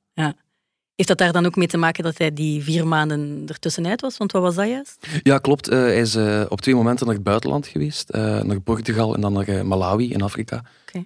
Heeft 0.95 1.09
dat 1.09 1.19
daar 1.19 1.33
dan 1.33 1.47
ook 1.47 1.57
mee 1.57 1.67
te 1.67 1.77
maken 1.77 2.05
dat 2.05 2.19
hij 2.19 2.33
die 2.33 2.63
vier 2.63 2.87
maanden 2.87 3.45
ertussenuit 3.47 4.01
was? 4.01 4.17
Want 4.17 4.33
wat 4.33 4.43
was 4.43 4.55
dat 4.55 4.69
juist? 4.69 5.07
Ja, 5.23 5.39
klopt. 5.39 5.69
Eh, 5.69 5.79
hij 5.79 6.01
is 6.01 6.17
op 6.49 6.61
twee 6.61 6.75
momenten 6.75 7.07
naar 7.07 7.15
het 7.15 7.25
buitenland 7.25 7.67
geweest. 7.67 8.13
naar 8.13 8.61
Portugal 8.61 9.15
en 9.15 9.21
dan 9.21 9.33
naar 9.33 9.67
Malawi 9.67 10.13
in 10.13 10.23
Afrika. 10.23 10.65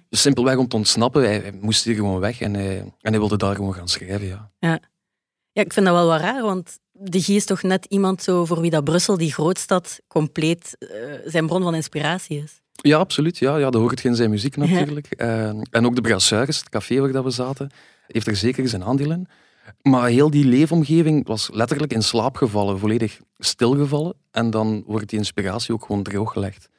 Dus 0.09 0.21
simpelweg 0.21 0.57
om 0.57 0.67
te 0.67 0.75
ontsnappen. 0.75 1.23
Hij, 1.23 1.39
hij 1.39 1.51
moest 1.61 1.83
hier 1.83 1.95
gewoon 1.95 2.19
weg 2.19 2.41
en 2.41 2.53
hij, 2.53 2.77
en 2.77 3.11
hij 3.11 3.19
wilde 3.19 3.37
daar 3.37 3.55
gewoon 3.55 3.73
gaan 3.73 3.87
schrijven. 3.87 4.49
Ja. 4.59 4.79
Ja, 5.57 5.63
ik 5.63 5.73
vind 5.73 5.85
dat 5.85 5.95
wel 5.95 6.07
wat 6.07 6.21
raar, 6.21 6.41
want 6.41 6.79
de 6.91 7.21
Guy 7.21 7.35
is 7.35 7.45
toch 7.45 7.61
net 7.61 7.85
iemand 7.85 8.23
zo 8.23 8.45
voor 8.45 8.61
wie 8.61 8.71
dat 8.71 8.83
Brussel, 8.83 9.17
die 9.17 9.33
grootstad, 9.33 9.99
compleet 10.07 10.75
eh, 10.79 10.89
zijn 11.25 11.47
bron 11.47 11.63
van 11.63 11.75
inspiratie 11.75 12.43
is. 12.43 12.61
Ja, 12.71 12.97
absoluut. 12.97 13.37
Ja, 13.37 13.57
ja, 13.57 13.69
dat 13.69 13.81
hoort 13.81 14.03
in 14.03 14.15
zijn 14.15 14.29
muziek 14.29 14.57
natuurlijk. 14.67 15.11
Eh, 15.11 15.47
en 15.47 15.85
ook 15.85 15.95
de 15.95 16.01
Brassuris, 16.01 16.57
het 16.57 16.69
café 16.69 16.99
waar 16.99 17.11
dat 17.11 17.23
we 17.23 17.29
zaten, 17.29 17.71
heeft 18.07 18.27
er 18.27 18.35
zeker 18.35 18.67
zijn 18.67 18.83
aandeel 18.83 19.11
in. 19.11 19.27
Maar 19.81 20.09
heel 20.09 20.29
die 20.29 20.45
leefomgeving 20.45 21.27
was 21.27 21.49
letterlijk 21.53 21.93
in 21.93 22.01
slaap 22.01 22.35
gevallen, 22.35 22.79
volledig 22.79 23.19
stilgevallen. 23.37 24.13
En 24.31 24.49
dan 24.49 24.83
wordt 24.85 25.09
die 25.09 25.19
inspiratie 25.19 25.73
ook 25.73 25.85
gewoon 25.85 26.03
drooggelegd. 26.03 26.69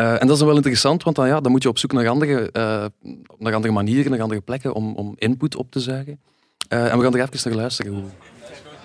Uh, 0.00 0.12
en 0.12 0.18
dat 0.18 0.30
is 0.30 0.38
dan 0.38 0.46
wel 0.46 0.56
interessant, 0.56 1.02
want 1.02 1.16
dan, 1.16 1.26
ja, 1.26 1.40
dan 1.40 1.52
moet 1.52 1.62
je 1.62 1.68
op 1.68 1.78
zoek 1.78 1.92
naar 1.92 2.08
andere, 2.08 2.50
uh, 2.52 2.84
naar 3.38 3.54
andere 3.54 3.72
manieren, 3.72 4.10
naar 4.10 4.22
andere 4.22 4.40
plekken 4.40 4.74
om, 4.74 4.94
om 4.94 5.14
input 5.18 5.56
op 5.56 5.70
te 5.70 5.80
zuigen. 5.80 6.20
Uh, 6.68 6.92
en 6.92 6.98
we 6.98 7.04
gaan 7.04 7.14
er 7.14 7.28
even 7.32 7.50
naar 7.50 7.60
luisteren. 7.60 8.12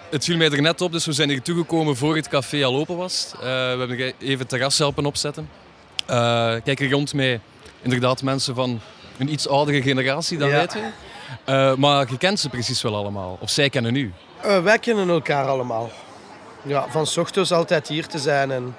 Het 0.10 0.24
viel 0.24 0.38
mij 0.38 0.50
er 0.50 0.62
net 0.62 0.82
op, 0.82 0.92
dus 0.92 1.06
we 1.06 1.12
zijn 1.12 1.30
hier 1.30 1.42
toegekomen 1.42 1.96
voor 1.96 2.16
het 2.16 2.28
café 2.28 2.66
al 2.66 2.76
open 2.76 2.98
was. 2.98 3.34
we 3.40 3.46
hebben 3.48 4.14
even 4.20 4.40
het 4.40 4.50
terras 4.50 4.78
helpen 4.78 5.06
opzetten. 5.06 5.50
kijk 6.64 6.80
er 6.80 6.92
rond 6.92 7.14
mij 7.14 7.40
inderdaad 7.82 8.22
mensen 8.22 8.56
van 8.56 8.80
een 9.18 9.32
iets 9.32 9.48
oudere 9.48 9.82
generatie 9.82 10.38
dan 10.38 10.50
ja. 10.50 10.66
wij. 10.66 10.92
Uh, 11.46 11.76
maar 11.76 12.12
je 12.12 12.18
kent 12.18 12.40
ze 12.40 12.50
precies 12.50 12.82
wel 12.82 12.96
allemaal. 12.96 13.38
Of 13.40 13.50
zij 13.50 13.70
kennen 13.70 13.96
u. 13.96 14.14
Uh, 14.46 14.64
wij 14.64 14.80
kennen 14.80 15.10
elkaar 15.10 15.48
allemaal. 15.48 15.92
Ja, 16.62 16.86
van 16.90 17.08
s 17.08 17.18
ochtends 17.18 17.52
altijd 17.52 17.88
hier 17.88 18.08
te 18.08 18.20
zijn 18.20 18.52
en 18.52 18.76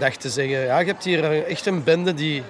dag 0.00 0.16
te 0.16 0.30
zeggen. 0.30 0.64
Ja, 0.64 0.78
je 0.78 0.86
hebt 0.86 1.04
hier 1.04 1.46
echt 1.46 1.66
een 1.66 1.84
bende 1.84 2.14
die 2.14 2.42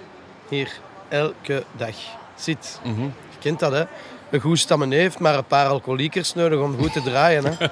hier 0.48 0.70
elke 1.08 1.64
dag 1.76 1.94
zit. 2.36 2.80
Mm 2.84 2.94
-hmm. 2.94 3.12
Je 3.30 3.38
kent 3.38 3.58
dat, 3.58 3.72
hè? 3.72 3.84
Een 4.30 4.40
goed 4.40 4.58
stammen 4.58 4.90
heeft 4.90 5.18
maar 5.18 5.34
een 5.34 5.44
paar 5.44 5.66
alcoholiekers 5.66 6.34
nodig 6.34 6.60
om 6.60 6.78
goed 6.78 6.92
te 6.92 7.02
draaien. 7.02 7.44
Hè? 7.44 7.66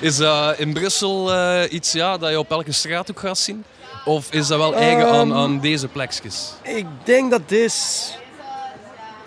is 0.08 0.16
dat 0.16 0.58
in 0.58 0.72
Brussel 0.72 1.32
uh, 1.32 1.62
iets 1.70 1.92
ja, 1.92 2.18
dat 2.18 2.30
je 2.30 2.38
op 2.38 2.50
elke 2.50 2.72
straathoek 2.72 3.18
gaat 3.18 3.38
zien? 3.38 3.64
Of 4.04 4.32
is 4.32 4.46
dat 4.46 4.58
wel 4.58 4.74
eigen 4.74 5.08
um, 5.08 5.14
aan, 5.14 5.34
aan 5.34 5.60
deze 5.60 5.88
plekjes? 5.88 6.52
Ik 6.62 6.86
denk 7.04 7.30
dat 7.30 7.48
deze 7.48 8.12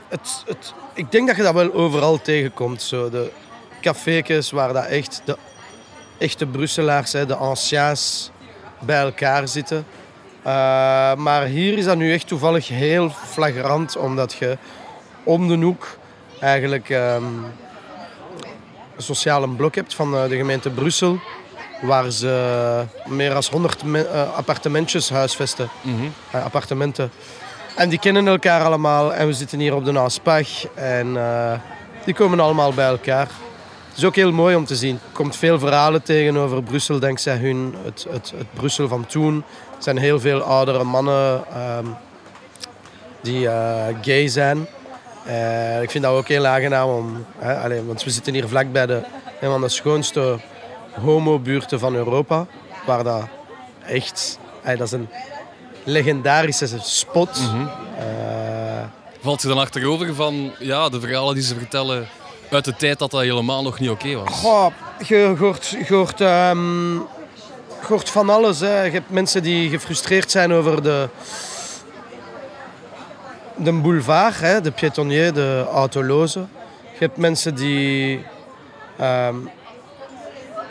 het, 0.07 0.43
het, 0.45 0.73
ik 0.93 1.11
denk 1.11 1.27
dat 1.27 1.35
je 1.35 1.43
dat 1.43 1.53
wel 1.53 1.73
overal 1.73 2.21
tegenkomt. 2.21 2.81
Zo. 2.81 3.09
De 3.09 3.31
cafékes 3.81 4.51
waar 4.51 4.73
dat 4.73 4.85
echt 4.85 5.21
de 5.25 5.37
echte 6.17 6.45
Brusselaars, 6.45 7.13
hè, 7.13 7.25
de 7.25 7.35
anciens, 7.35 8.31
bij 8.79 9.01
elkaar 9.01 9.47
zitten. 9.47 9.85
Uh, 10.39 11.15
maar 11.15 11.43
hier 11.43 11.77
is 11.77 11.85
dat 11.85 11.97
nu 11.97 12.13
echt 12.13 12.27
toevallig 12.27 12.67
heel 12.67 13.09
flagrant, 13.09 13.97
omdat 13.97 14.33
je 14.33 14.57
om 15.23 15.47
de 15.47 15.65
hoek 15.65 15.97
eigenlijk 16.39 16.89
um, 16.89 17.45
een 18.95 19.03
sociale 19.03 19.49
blok 19.49 19.75
hebt 19.75 19.95
van 19.95 20.11
de 20.11 20.35
gemeente 20.37 20.69
Brussel. 20.69 21.19
Waar 21.81 22.11
ze 22.11 22.83
meer 23.05 23.29
dan 23.29 23.43
100 23.51 23.83
uh, 23.83 24.01
appartementjes 24.35 25.09
huisvesten. 25.09 25.69
Mm 25.81 25.95
-hmm. 25.95 26.13
uh, 26.35 26.45
appartementen. 26.45 27.11
En 27.75 27.89
die 27.89 27.99
kennen 27.99 28.27
elkaar 28.27 28.63
allemaal 28.63 29.13
en 29.13 29.27
we 29.27 29.33
zitten 29.33 29.59
hier 29.59 29.75
op 29.75 29.85
de 29.85 29.91
Naaspach 29.91 30.73
en 30.73 31.07
uh, 31.07 31.51
die 32.05 32.13
komen 32.13 32.39
allemaal 32.39 32.73
bij 32.73 32.87
elkaar. 32.87 33.27
Het 33.97 34.05
is 34.05 34.11
ook 34.11 34.23
heel 34.23 34.31
mooi 34.31 34.55
om 34.55 34.65
te 34.65 34.75
zien. 34.75 34.95
Er 34.95 35.11
komt 35.11 35.35
veel 35.35 35.59
verhalen 35.59 36.03
tegenover 36.03 36.63
Brussel 36.63 36.99
dankzij 36.99 37.37
hun, 37.37 37.75
het, 37.83 38.05
het, 38.09 38.33
het 38.37 38.53
Brussel 38.53 38.87
van 38.87 39.05
toen. 39.05 39.35
Er 39.77 39.83
zijn 39.83 39.97
heel 39.97 40.19
veel 40.19 40.41
oudere 40.41 40.83
mannen 40.83 41.43
um, 41.77 41.95
die 43.21 43.41
uh, 43.41 43.85
gay 44.01 44.27
zijn. 44.27 44.67
Uh, 45.27 45.81
ik 45.81 45.91
vind 45.91 46.03
dat 46.03 46.13
ook 46.13 46.27
heel 46.27 46.45
aangenaam 46.45 46.89
om, 46.89 47.25
hè, 47.37 47.57
allez, 47.57 47.81
want 47.85 48.03
we 48.03 48.09
zitten 48.09 48.33
hier 48.33 48.47
vlak 48.47 48.71
bij 48.71 48.85
de, 48.85 49.03
een 49.41 49.49
van 49.49 49.61
de 49.61 49.69
schoonste 49.69 50.39
homobuurten 51.01 51.79
van 51.79 51.95
Europa. 51.95 52.45
Waar 52.85 53.03
dat 53.03 53.27
echt, 53.85 54.39
dat 54.63 54.81
is 54.81 54.91
een 54.91 55.09
legendarische 55.83 56.67
spot. 56.81 57.39
Mm 57.39 57.47
-hmm. 57.47 57.69
uh, 57.99 58.83
Valt 59.21 59.41
je 59.41 59.47
dan 59.47 59.57
achterover 59.57 60.15
van 60.15 60.51
ja, 60.59 60.89
de 60.89 60.99
verhalen 60.99 61.33
die 61.33 61.43
ze 61.43 61.55
vertellen 61.55 62.07
uit 62.49 62.65
de 62.65 62.75
tijd 62.75 62.99
dat 62.99 63.11
dat 63.11 63.21
helemaal 63.21 63.63
nog 63.63 63.79
niet 63.79 63.89
oké 63.89 64.07
okay 64.07 64.23
was? 64.23 64.39
Goh, 64.39 64.67
je 65.05 65.35
hoort, 65.39 65.67
je, 65.67 65.93
hoort, 65.93 66.19
um, 66.19 66.93
je 67.81 67.87
hoort 67.87 68.09
van 68.09 68.29
alles. 68.29 68.59
Hè. 68.59 68.83
Je 68.83 68.91
hebt 68.91 69.09
mensen 69.09 69.43
die 69.43 69.69
gefrustreerd 69.69 70.31
zijn 70.31 70.53
over 70.53 70.83
de, 70.83 71.09
de 73.55 73.71
boulevard, 73.71 74.39
hè, 74.39 74.61
de 74.61 74.71
piétonnier, 74.71 75.33
de 75.33 75.65
autolozen. 75.71 76.49
Je 76.91 76.99
hebt 76.99 77.17
mensen 77.17 77.55
die 77.55 78.25
um, 79.01 79.49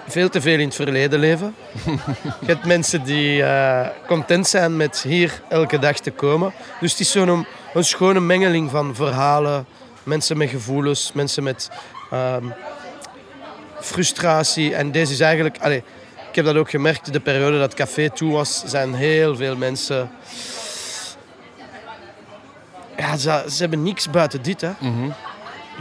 veel 0.08 0.28
te 0.28 0.40
veel 0.40 0.58
in 0.58 0.66
het 0.66 0.74
verleden 0.74 1.18
leven. 1.18 1.54
Je 2.40 2.46
hebt 2.46 2.64
mensen 2.64 3.04
die 3.04 3.38
uh, 3.38 3.86
content 4.06 4.48
zijn 4.48 4.76
met 4.76 5.02
hier 5.02 5.42
elke 5.48 5.78
dag 5.78 5.98
te 5.98 6.10
komen. 6.10 6.52
Dus 6.80 6.90
het 6.90 7.00
is 7.00 7.10
zo'n 7.10 7.46
een 7.74 7.84
schone 7.84 8.20
mengeling 8.20 8.70
van 8.70 8.94
verhalen, 8.94 9.66
mensen 10.06 10.36
met 10.36 10.48
gevoelens, 10.48 11.12
mensen 11.12 11.42
met 11.42 11.70
um, 12.12 12.54
frustratie. 13.80 14.74
En 14.74 14.90
deze 14.90 15.12
is 15.12 15.20
eigenlijk... 15.20 15.58
Allez, 15.60 15.80
ik 16.28 16.34
heb 16.34 16.44
dat 16.44 16.56
ook 16.56 16.70
gemerkt, 16.70 17.12
de 17.12 17.20
periode 17.20 17.58
dat 17.58 17.70
het 17.70 17.74
café 17.74 18.10
toe 18.10 18.32
was, 18.32 18.62
zijn 18.66 18.94
heel 18.94 19.36
veel 19.36 19.56
mensen... 19.56 20.10
Ja, 22.96 23.16
ze, 23.16 23.44
ze 23.50 23.60
hebben 23.60 23.82
niks 23.82 24.10
buiten 24.10 24.42
dit. 24.42 24.60
Hè. 24.60 24.70
Mm 24.78 24.94
-hmm. 24.94 25.14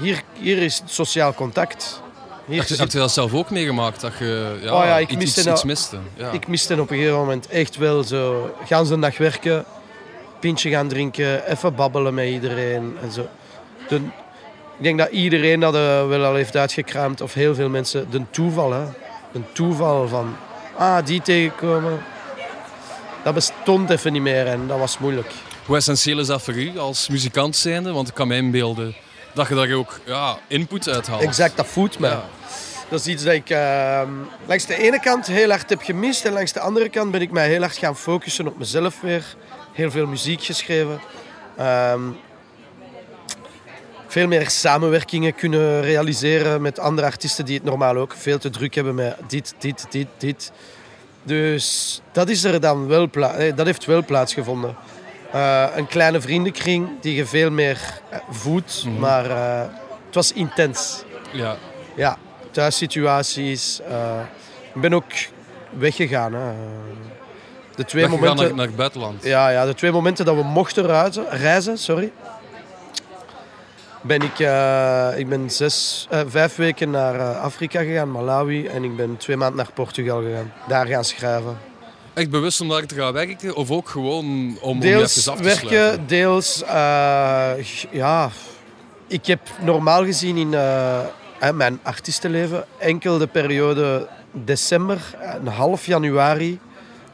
hier, 0.02 0.22
hier 0.40 0.58
is 0.58 0.82
sociaal 0.86 1.34
contact. 1.34 2.02
Hier 2.46 2.60
heb, 2.60 2.68
je, 2.68 2.76
heb 2.76 2.92
je 2.92 2.98
dat 2.98 3.12
zelf 3.12 3.34
ook 3.34 3.50
meegemaakt? 3.50 4.02
Dat 4.02 4.18
je 4.20 4.60
ja, 4.62 4.80
oh 4.80 4.86
ja, 4.86 4.98
ik 4.98 5.10
iets, 5.10 5.20
miste 5.20 5.40
iets, 5.40 5.50
iets 5.50 5.64
miste? 5.64 5.98
Ja. 6.16 6.32
Ik 6.32 6.48
miste 6.48 6.74
op 6.82 6.92
een 6.92 6.98
gegeven 6.98 7.18
moment 7.18 7.48
echt 7.48 7.76
wel 7.76 8.04
zo... 8.04 8.56
Gans 8.66 8.90
een 8.90 9.00
dag 9.00 9.18
werken, 9.18 9.66
pintje 10.40 10.70
gaan 10.70 10.88
drinken, 10.88 11.52
even 11.52 11.76
babbelen 11.76 12.14
met 12.14 12.28
iedereen 12.28 12.98
en 13.02 13.12
zo. 13.12 13.28
De, 13.88 13.96
ik 14.78 14.84
denk 14.84 14.98
dat 14.98 15.10
iedereen 15.10 15.60
dat 15.60 15.76
uh, 15.76 16.08
wel 16.08 16.26
al 16.26 16.36
heeft 16.36 16.56
uitgekraamd, 16.56 17.22
of 17.22 17.34
heel 17.34 17.56
veel 17.56 17.70
mensen, 17.70 18.10
de 18.10 18.22
toeval. 18.30 18.72
Hè. 18.72 18.84
Een 19.34 19.46
toeval 19.54 20.08
van, 20.08 20.36
ah, 20.78 21.06
die 21.06 21.22
tegenkomen. 21.22 22.04
Dat 23.24 23.34
bestond 23.34 23.90
even 23.90 24.14
niet 24.14 24.22
meer 24.22 24.48
en 24.48 24.68
dat 24.68 24.80
was 24.80 24.98
moeilijk. 24.98 25.32
Hoe 25.66 25.76
essentieel 25.76 26.20
is 26.20 26.28
dat 26.28 26.42
voor 26.42 26.54
u 26.54 26.80
als 26.80 27.10
muzikant 27.10 27.56
zijnde? 27.56 27.92
Want 27.92 28.08
ik 28.08 28.14
kan 28.14 28.28
mij 28.28 28.38
inbeelden 28.38 28.96
dat 29.34 29.48
je 29.48 29.56
daar 29.56 29.72
ook 29.74 30.00
ja, 30.06 30.38
input 30.48 30.90
uit 30.90 31.08
haalt. 31.08 31.22
Exact, 31.22 31.58
dat 31.58 31.66
voedt. 31.66 31.98
Ja. 32.00 32.24
Dat 32.90 33.00
is 33.00 33.08
iets 33.08 33.24
dat 33.24 33.34
ik 33.34 33.50
uh, 33.50 34.02
langs 34.46 34.66
de 34.66 34.78
ene 34.78 35.00
kant 35.00 35.28
heel 35.28 35.50
hard 35.50 35.70
heb 35.70 35.82
gemist. 35.82 36.26
En 36.26 36.34
langs 36.34 36.52
de 36.52 36.60
andere 36.60 36.90
kant 36.90 37.12
ben 37.12 37.22
ik 37.22 37.32
mij 37.32 37.48
heel 37.48 37.62
hard 37.62 37.78
gaan 37.78 37.98
focussen 37.98 38.48
op 38.48 38.58
mezelf 38.58 39.02
weer. 39.02 39.24
Heel 39.74 39.92
veel 39.92 40.08
muziek 40.08 40.44
geschreven. 40.44 41.00
Um, 41.60 42.18
veel 44.16 44.28
meer 44.28 44.50
samenwerkingen 44.50 45.36
kunnen 45.36 45.82
realiseren 45.82 46.62
met 46.62 46.80
andere 46.80 47.08
artiesten 47.08 47.46
die 47.46 47.56
het 47.56 47.64
normaal 47.64 47.96
ook 47.98 48.14
veel 48.18 48.38
te 48.38 48.50
druk 48.50 48.76
hebben 48.76 48.96
met 48.96 49.16
dit, 49.28 49.56
dit, 49.60 49.86
dit, 49.90 50.08
dit. 50.18 50.52
Dus 51.24 52.02
dat 52.12 52.30
is 52.30 52.44
er 52.44 52.60
dan 52.62 52.88
wel 52.88 53.10
pla- 53.10 53.52
dat 53.56 53.66
heeft 53.66 53.86
wel 53.86 54.04
plaatsgevonden. 54.06 54.76
Uh, 55.36 55.66
een 55.76 55.88
kleine 55.88 56.22
vriendenkring 56.22 56.90
die 57.02 57.16
je 57.16 57.26
veel 57.26 57.52
meer 57.52 57.80
voedt, 58.30 58.84
Mhm. 58.86 59.00
maar 59.00 59.26
uh, 59.30 59.60
het 60.06 60.16
was 60.16 60.32
intens. 60.34 61.04
Ja. 61.34 61.56
Ja, 61.96 62.18
thuissituaties. 62.52 63.80
Uh, 63.90 64.20
ik 64.74 64.82
ben 64.82 64.94
ook 64.94 65.12
weggegaan. 65.78 66.34
Hè. 66.34 66.52
De 67.76 67.86
twee 67.86 68.02
Weggegaan 68.04 68.10
momenten, 68.36 68.46
naar, 68.48 68.56
naar 68.56 68.66
het 68.66 68.76
buitenland. 68.76 69.24
ja, 69.24 69.50
ja, 69.50 69.66
de 69.66 69.74
twee 69.74 69.92
momenten 69.92 70.26
dat 70.26 70.36
we 70.36 70.44
mochten 70.44 70.86
reizen, 70.86 71.26
reizen 71.30 71.78
sorry, 71.78 72.12
ben 74.08 74.22
ik, 74.22 74.40
uh, 74.40 75.10
ik 75.18 75.30
ben 75.30 75.50
zes, 75.50 76.08
uh, 76.14 76.20
vijf 76.28 76.56
weken 76.56 76.90
naar 76.90 77.16
uh, 77.16 77.42
Afrika 77.42 77.82
gegaan, 77.82 78.12
Malawi, 78.12 78.68
en 78.68 78.84
ik 78.84 78.96
ben 78.96 79.18
twee 79.18 79.38
maanden 79.38 79.58
naar 79.58 79.74
Portugal 79.74 80.22
gegaan. 80.22 80.54
Daar 80.68 80.88
gaan 80.88 81.06
schrijven. 81.06 81.58
Echt 82.14 82.30
bewust 82.30 82.62
om 82.62 82.70
daar 82.70 82.86
te 82.86 82.96
gaan 82.96 83.14
werken? 83.14 83.56
Of 83.56 83.72
ook 83.72 83.90
gewoon 83.90 84.18
om, 84.18 84.58
om 84.62 84.76
je 84.76 84.82
Deels 84.82 85.18
even 85.18 85.32
af 85.32 85.38
te 85.38 85.44
werken, 85.44 85.68
sluiten? 85.68 86.08
deels... 86.08 86.64
ja, 87.92 88.30
ik 89.08 89.26
heb 89.26 89.40
normaal 89.62 90.06
gezien 90.06 90.38
in 90.38 90.50
mijn 91.54 91.80
artiestenleven 91.84 92.66
enkel 92.78 93.18
de 93.18 93.28
periode 93.28 94.08
december, 94.32 95.16
een 95.40 95.48
half 95.48 95.86
januari, 95.86 96.60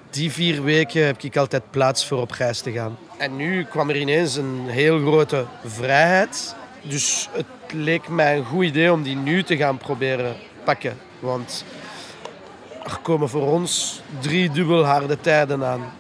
die 0.09 0.31
vier 0.31 0.63
weken 0.63 1.05
heb 1.05 1.21
ik 1.21 1.37
altijd 1.37 1.63
plaats 1.69 2.05
voor 2.05 2.21
op 2.21 2.31
reis 2.31 2.59
te 2.59 2.71
gaan. 2.71 2.97
En 3.17 3.35
nu 3.35 3.63
kwam 3.63 3.89
er 3.89 3.97
ineens 3.97 4.35
een 4.35 4.65
heel 4.67 4.99
grote 4.99 5.45
vrijheid. 5.65 6.55
Dus 6.81 7.29
het 7.31 7.45
leek 7.73 8.07
mij 8.07 8.37
een 8.37 8.45
goed 8.45 8.63
idee 8.63 8.91
om 8.91 9.03
die 9.03 9.15
nu 9.15 9.43
te 9.43 9.57
gaan 9.57 9.77
proberen 9.77 10.35
pakken. 10.63 10.97
Want 11.19 11.65
er 12.83 12.97
komen 13.01 13.29
voor 13.29 13.51
ons 13.51 14.01
drie 14.19 14.51
dubbel 14.51 14.85
harde 14.85 15.19
tijden 15.19 15.65
aan. 15.65 15.93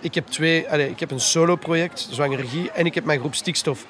ik 0.00 0.14
heb 0.14 0.26
twee, 0.26 0.70
allee, 0.70 0.90
ik 0.90 1.00
heb 1.00 1.10
een 1.10 1.20
solo-project, 1.20 2.08
Zwangeregie, 2.10 2.70
en 2.70 2.86
ik 2.86 2.94
heb 2.94 3.04
mijn 3.04 3.18
groep 3.18 3.34
Stikstof. 3.34 3.86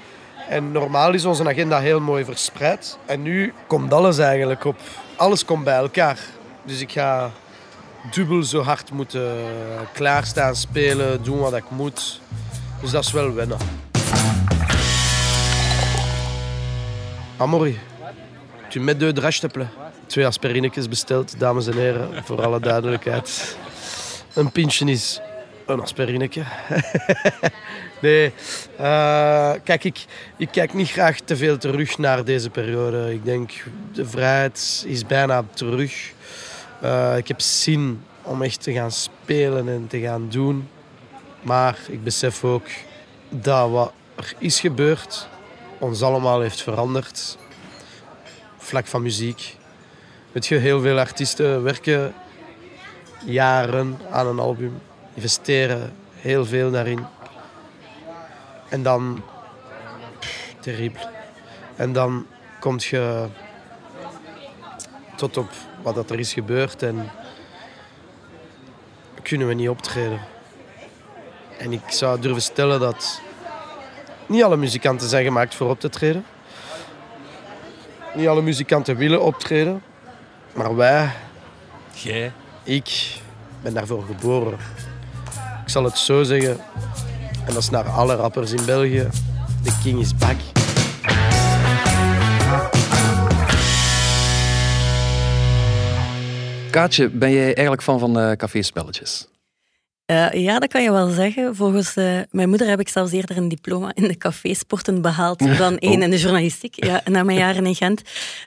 En 0.49 0.73
normaal 0.73 1.15
is 1.15 1.25
onze 1.25 1.49
agenda 1.49 1.81
heel 1.81 2.01
mooi 2.01 2.25
verspreid. 2.25 2.99
En 3.07 3.23
nu 3.23 3.53
komt 3.67 3.93
alles 3.93 4.19
eigenlijk 4.19 4.65
op. 4.65 4.77
Alles 5.17 5.45
komt 5.45 5.65
bij 5.65 5.77
elkaar. 5.77 6.19
Dus 6.65 6.81
ik 6.81 6.93
ga 6.93 7.31
dubbel 8.11 8.43
zo 8.43 8.63
hard 8.63 8.91
moeten 8.91 9.37
klaarstaan, 9.93 10.57
spelen, 10.57 11.23
doen 11.23 11.39
wat 11.39 11.57
ik 11.57 11.71
moet. 11.71 12.21
Dus 12.81 12.91
dat 12.91 13.05
is 13.05 13.13
wel 13.13 13.35
wennen. 13.35 13.59
Amori, 17.41 17.79
tu 18.69 18.81
s'il 18.81 19.41
te 19.41 19.47
plaît. 19.47 19.69
Twee 20.07 20.27
aspirinetjes 20.27 20.89
besteld, 20.89 21.39
dames 21.39 21.67
en 21.67 21.77
heren, 21.77 22.25
voor 22.25 22.43
alle 22.43 22.61
duidelijkheid. 22.61 23.57
Een 24.35 24.53
pintje 24.53 24.91
is 24.91 25.21
een 25.67 25.81
aspirinetje. 25.81 26.43
nee, 28.03 28.33
eh, 28.77 29.53
kijk, 29.65 29.85
ik, 29.85 30.05
ik 30.37 30.49
kijk 30.51 30.75
niet 30.75 30.91
graag 30.91 31.21
te 31.21 31.37
veel 31.37 31.59
terug 31.59 31.99
naar 31.99 32.25
deze 32.25 32.51
periode. 32.51 33.13
Ik 33.13 33.25
denk, 33.25 33.65
de 33.93 34.07
vrijheid 34.07 34.85
is 34.87 35.07
bijna 35.07 35.45
terug. 35.55 36.13
Eh, 36.81 37.17
ik 37.17 37.29
heb 37.29 37.41
zin 37.41 38.03
om 38.23 38.43
echt 38.43 38.63
te 38.63 38.73
gaan 38.73 38.93
spelen 38.93 39.69
en 39.69 39.87
te 39.87 40.01
gaan 40.01 40.29
doen. 40.29 40.69
Maar 41.43 41.79
ik 41.89 42.05
besef 42.05 42.45
ook 42.45 42.67
dat 43.29 43.71
wat 43.71 43.93
er 44.15 44.35
is 44.39 44.61
gebeurd 44.61 45.29
ons 45.79 46.03
allemaal 46.03 46.41
heeft 46.41 46.63
veranderd. 46.63 47.39
Vlak 48.59 48.87
van 48.87 49.03
muziek. 49.03 49.57
Weet 50.33 50.47
je, 50.47 50.55
heel 50.55 50.81
veel 50.81 50.99
artiesten 50.99 51.63
werken 51.63 52.15
jaren 53.25 53.99
aan 54.11 54.27
een 54.27 54.39
album, 54.39 54.81
investeren 55.15 55.93
heel 56.15 56.45
veel 56.45 56.71
daarin. 56.71 57.07
En 58.69 58.83
dan, 58.83 59.23
pff, 60.19 60.55
terrible. 60.61 61.09
En 61.77 61.93
dan 61.93 62.27
kom 62.61 62.77
je 62.79 63.27
tot 65.17 65.37
op 65.37 65.51
wat 65.83 65.95
dat 65.95 66.11
er 66.11 66.19
is 66.19 66.33
gebeurd 66.33 66.83
en 66.83 67.11
kunnen 69.23 69.47
we 69.47 69.55
niet 69.55 69.69
optreden. 69.69 70.21
En 71.59 71.73
ik 71.73 71.83
zou 71.87 72.21
durven 72.21 72.43
stellen 72.43 72.81
dat 72.81 73.21
niet 74.29 74.43
alle 74.43 74.57
muzikanten 74.57 75.09
zijn 75.09 75.25
gemaakt 75.25 75.55
voor 75.55 75.71
op 75.71 75.81
te 75.81 75.89
treden. 75.89 76.25
Niet 78.15 78.29
alle 78.29 78.43
muzikanten 78.43 78.97
willen 78.97 79.23
optreden. 79.23 79.83
Maar 80.55 80.77
wij, 80.77 81.11
Jij? 81.93 82.33
ik, 82.63 83.17
ben 83.63 83.75
daarvoor 83.75 84.05
geboren. 84.05 84.59
Ik 85.63 85.69
zal 85.69 85.85
het 85.85 85.99
zo 85.99 86.23
zeggen. 86.23 86.57
En 87.47 87.55
dat 87.55 87.57
is 87.57 87.71
naar 87.71 87.89
alle 87.89 88.15
rappers 88.15 88.53
in 88.53 88.65
België. 88.65 89.09
De 89.63 89.79
king 89.83 90.01
is 90.01 90.17
back. 90.17 90.37
Kaatje, 96.71 97.09
ben 97.09 97.33
jij 97.33 97.45
eigenlijk 97.45 97.83
fan 97.83 97.99
van 97.99 98.19
eh 98.19 98.33
caféspelletjes? 98.33 99.29
Eh, 100.09 100.31
ja, 100.33 100.59
dat 100.59 100.69
kan 100.69 100.83
je 100.83 100.93
wel 100.93 101.09
zeggen. 101.09 101.57
Volgens 101.57 101.95
eh, 101.97 102.19
mijn 102.31 102.49
moeder 102.49 102.69
heb 102.69 102.81
ik 102.81 102.89
zelfs 102.89 103.13
eerder 103.13 103.37
een 103.37 103.49
diploma 103.49 103.91
in 103.95 104.03
de 104.03 104.17
cafésporten 104.17 105.03
behaald 105.03 105.59
dan 105.59 105.79
één 105.79 106.03
in 106.03 106.11
de 106.11 106.19
journalistiek, 106.19 106.85
ja, 106.85 107.01
na 107.05 107.23
mijn 107.23 107.39
jaren 107.39 107.67
in 107.67 107.75
Gent. 107.75 108.03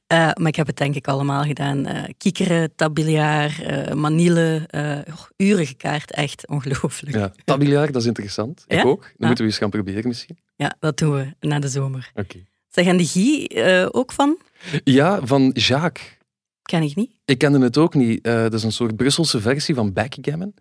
Eh, 0.07 0.17
maar 0.17 0.47
ik 0.47 0.55
heb 0.55 0.67
het 0.67 0.77
denk 0.77 0.95
ik 0.95 1.07
allemaal 1.07 1.43
gedaan. 1.43 1.87
Kiekeren, 2.17 2.75
tabiljaar, 2.75 3.61
manille, 3.95 4.63
eh, 4.67 5.13
oh, 5.13 5.21
uren 5.37 5.65
gekaart, 5.65 6.11
echt 6.11 6.47
ongelooflijk. 6.47 7.15
Ja. 7.15 7.21
Ja. 7.21 7.31
Tabilaar, 7.43 7.91
dat 7.91 8.01
is 8.01 8.07
interessant. 8.07 8.63
Ik 8.67 8.77
Ja? 8.77 8.83
ook. 8.83 9.01
Dan 9.01 9.11
Ja. 9.17 9.25
moeten 9.25 9.43
we 9.45 9.49
eens 9.51 9.59
gaan 9.59 9.69
proberen 9.69 10.07
misschien. 10.07 10.37
dat 10.79 10.97
doen 10.97 11.13
we 11.15 11.47
na 11.47 11.59
de 11.59 11.67
zomer. 11.69 12.11
Oké. 12.15 12.37
Zeg, 12.69 12.85
en 12.85 12.97
de 12.97 13.05
Guy 13.05 13.49
ook 13.91 14.11
van? 14.11 14.37
Ja, 14.83 15.19
van 15.23 15.49
Jacques. 15.53 16.17
Ken 16.61 16.81
ik 16.83 16.95
niet. 16.95 17.11
Ik 17.25 17.37
kende 17.37 17.59
het 17.59 17.77
ook 17.77 17.93
niet. 17.93 18.23
Dat 18.23 18.53
is 18.53 18.63
een 18.63 18.71
soort 18.71 18.95
Brusselse 18.95 19.41
versie 19.41 19.75
van 19.75 19.93
backgammon. 19.93 20.53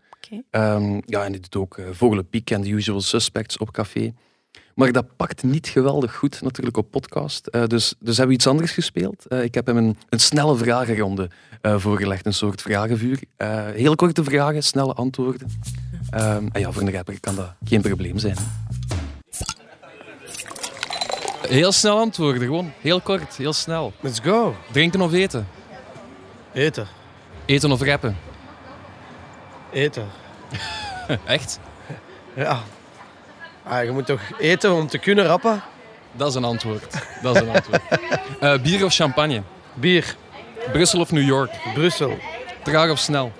Ehm, 0.50 1.00
ja, 1.06 1.24
en 1.24 1.32
die 1.32 1.40
doet 1.40 1.56
ook 1.56 1.76
uh, 1.76 1.86
Vogelenpiek 1.92 2.50
en 2.50 2.62
The 2.62 2.68
Usual 2.70 3.00
Suspects 3.00 3.58
op 3.58 3.70
café. 3.72 4.12
Maar 4.74 4.92
dat 4.92 5.16
pakt 5.16 5.42
niet 5.42 5.68
geweldig 5.68 6.14
goed 6.14 6.42
natuurlijk 6.42 6.76
op 6.76 6.90
podcast. 6.90 7.46
Eh, 7.46 7.64
dus, 7.66 7.94
dus 7.98 8.16
hebben 8.16 8.26
we 8.26 8.40
iets 8.40 8.46
anders 8.46 8.72
gespeeld. 8.72 9.26
Eh, 9.26 9.42
ik 9.42 9.54
heb 9.54 9.66
hem 9.66 9.76
een, 9.76 9.96
een 10.08 10.18
snelle 10.18 10.56
vragenronde 10.56 11.30
eh, 11.60 11.78
voorgelegd. 11.78 12.26
Een 12.26 12.34
soort 12.34 12.62
vragenvuur. 12.62 13.20
Eh, 13.36 13.66
heel 13.66 13.94
korte 13.94 14.24
vragen, 14.24 14.62
snelle 14.62 14.92
antwoorden. 14.92 15.48
Ehm, 16.10 16.46
en 16.52 16.60
ja, 16.60 16.72
voor 16.72 16.82
een 16.82 16.92
rapper 16.92 17.20
kan 17.20 17.34
dat 17.34 17.54
geen 17.64 17.80
probleem 17.80 18.18
zijn. 18.18 18.36
Heel 21.48 21.72
snel 21.72 21.98
antwoorden, 21.98 22.42
gewoon. 22.42 22.72
Heel 22.80 23.00
kort, 23.00 23.36
heel 23.36 23.52
snel. 23.52 23.92
Let's 24.00 24.20
go. 24.20 24.54
Drinken 24.72 25.00
of 25.00 25.12
eten? 25.12 25.46
Eten. 26.52 26.86
Eten 27.44 27.72
of 27.72 27.82
rappen? 27.82 28.16
Eten. 29.72 30.06
Echt? 31.24 31.58
Ja. 32.34 32.58
Ah, 33.62 33.84
je 33.84 33.90
moet 33.90 34.06
toch 34.06 34.20
eten 34.38 34.72
om 34.72 34.86
te 34.88 34.98
kunnen 34.98 35.24
rappen? 35.26 35.62
Dat 36.12 36.28
is 36.28 36.34
een 36.34 36.44
antwoord. 36.44 36.94
Dat 37.22 37.34
is 37.36 37.42
een 37.42 37.50
antwoord. 37.54 37.82
Eh, 38.40 38.58
bier 38.58 38.84
of 38.84 38.94
champagne? 38.94 39.42
Bier. 39.74 40.14
Brussel 40.72 41.00
of 41.00 41.10
New 41.12 41.26
York? 41.26 41.50
Brussel. 41.74 42.18
Traag 42.62 42.90
of 42.90 42.98
snel? 42.98 43.32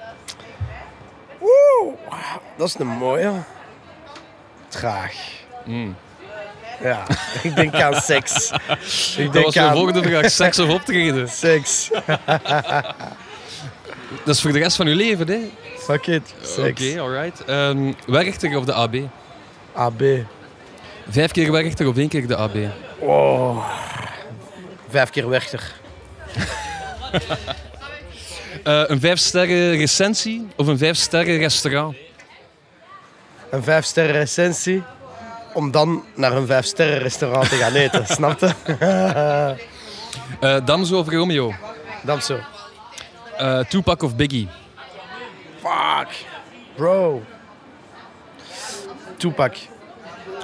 Dat 2.56 2.68
is 2.68 2.78
een 2.78 2.86
mooie. 2.86 3.32
Traag. 4.68 5.12
Mm. 5.64 5.96
Ja, 6.82 7.02
ik 7.42 7.54
denk 7.56 7.74
aan 7.74 7.94
seks. 8.00 8.50
Ik 8.50 9.24
Dat 9.24 9.32
denk 9.32 9.44
was 9.44 9.54
mijn 9.54 9.66
aan 9.68 9.74
volgende 9.74 10.02
vraag. 10.02 10.30
Seks 10.30 10.58
of 10.58 10.68
optreden? 10.68 11.28
seks. 11.28 11.90
Dat 14.24 14.34
is 14.34 14.40
voor 14.40 14.52
de 14.52 14.58
rest 14.58 14.76
van 14.76 14.86
uw 14.86 14.96
leven, 14.96 15.28
hè? 15.28 15.50
Fuck 15.90 16.06
it. 16.06 16.34
Oké, 16.58 17.00
alright. 17.00 17.44
Ehm 17.44 17.92
Werchter 18.06 18.56
of 18.56 18.64
de 18.64 18.72
AB? 18.72 18.96
AB. 19.72 20.02
Vijf 21.08 21.30
keer 21.30 21.52
Werchter 21.52 21.88
of 21.88 21.96
één 21.96 22.08
keer 22.08 22.26
de 22.26 22.36
AB? 22.36 22.56
Oh. 22.98 23.68
Vijf 24.88 25.10
keer 25.10 25.28
Werchter. 25.28 25.72
Eh, 28.64 28.82
een 28.86 29.00
vijf 29.00 29.18
sterren 29.18 29.76
recensie 29.76 30.48
of 30.56 30.66
een 30.66 30.78
vijf 30.78 30.96
sterren 30.96 31.38
restaurant? 31.38 31.96
Een 33.50 33.62
vijf 33.62 33.84
sterren 33.84 34.12
recensie. 34.14 34.82
Om 35.54 35.70
dan 35.70 36.04
naar 36.14 36.32
een 36.32 36.46
vijf 36.46 36.64
sterren 36.64 36.98
restaurant 36.98 37.48
te 37.48 37.56
gaan 37.56 37.74
eten. 37.74 38.06
Snap 38.16 38.40
je? 38.40 38.52
Eh 40.40 40.56
Damso 40.64 40.98
of 40.98 41.08
Romeo? 41.08 41.54
Dan 42.02 42.22
zo. 42.22 42.38
Eh 43.36 43.58
Tupac 43.58 44.02
of 44.02 44.16
Biggie? 44.16 44.48
Fuck. 45.60 46.08
Bro. 46.76 47.22
Tupac. 49.16 49.56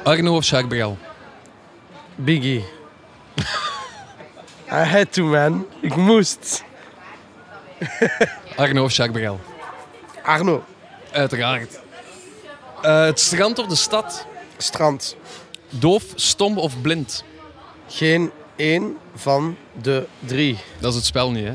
Arno 0.04 0.36
of 0.36 0.44
Jacques 0.44 0.68
Brel? 0.68 0.98
Biggie. 2.16 2.64
I 4.70 4.84
had 4.84 5.12
to, 5.12 5.24
man. 5.24 5.66
Ik 5.80 5.96
moest. 5.96 6.64
Arno 8.56 8.84
of 8.84 8.92
Jacques 8.92 9.16
Brel? 9.16 9.40
Arno. 10.22 10.64
Uiteraard. 11.12 11.80
Eh, 12.82 13.04
het 13.04 13.20
strand 13.20 13.58
of 13.58 13.66
de 13.66 13.74
stad? 13.74 14.26
Strand. 14.56 15.16
Doof, 15.68 16.04
stom 16.14 16.58
of 16.58 16.80
blind? 16.80 17.24
Geen 17.88 18.30
één 18.56 18.98
van 19.14 19.56
de 19.82 20.06
drie. 20.18 20.58
Dat 20.78 20.90
is 20.90 20.96
het 20.96 21.06
spel 21.06 21.30
niet, 21.30 21.44
hè? 21.44 21.54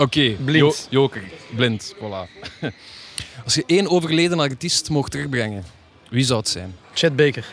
Oké, 0.00 0.36
Blind. 0.44 0.88
Jo- 0.90 1.00
joker. 1.00 1.22
Blind, 1.56 1.94
voilà. 1.96 2.50
Als 3.44 3.54
je 3.54 3.62
één 3.66 3.88
overleden 3.88 4.40
artiest 4.40 4.90
mocht 4.90 5.10
terugbrengen, 5.10 5.64
wie 6.10 6.24
zou 6.24 6.38
het 6.38 6.48
zijn? 6.48 6.76
Chet 6.92 7.16
Baker. 7.16 7.46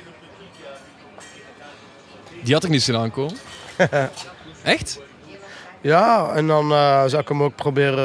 Die 2.43 2.53
had 2.53 2.63
ik 2.63 2.69
niet 2.69 2.83
zien 2.83 2.95
aankomen. 2.95 3.37
Echt? 4.63 4.99
Ja, 5.81 6.31
en 6.33 6.47
dan 6.47 6.71
eh, 6.71 7.03
zou 7.05 7.21
ik 7.21 7.27
hem 7.27 7.43
ook 7.43 7.55
proberen 7.55 7.97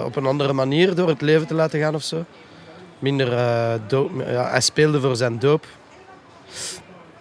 eh, 0.00 0.04
op 0.04 0.16
een 0.16 0.26
andere 0.26 0.52
manier 0.52 0.94
door 0.94 1.08
het 1.08 1.20
leven 1.20 1.46
te 1.46 1.54
laten 1.54 1.80
gaan 1.80 1.94
of 1.94 2.02
zo. 2.02 2.24
Minder 2.98 3.32
eh 3.32 3.74
doop. 3.88 4.10
Ja, 4.26 4.50
hij 4.50 4.60
speelde 4.60 5.00
voor 5.00 5.16
zijn 5.16 5.38
doop. 5.38 5.66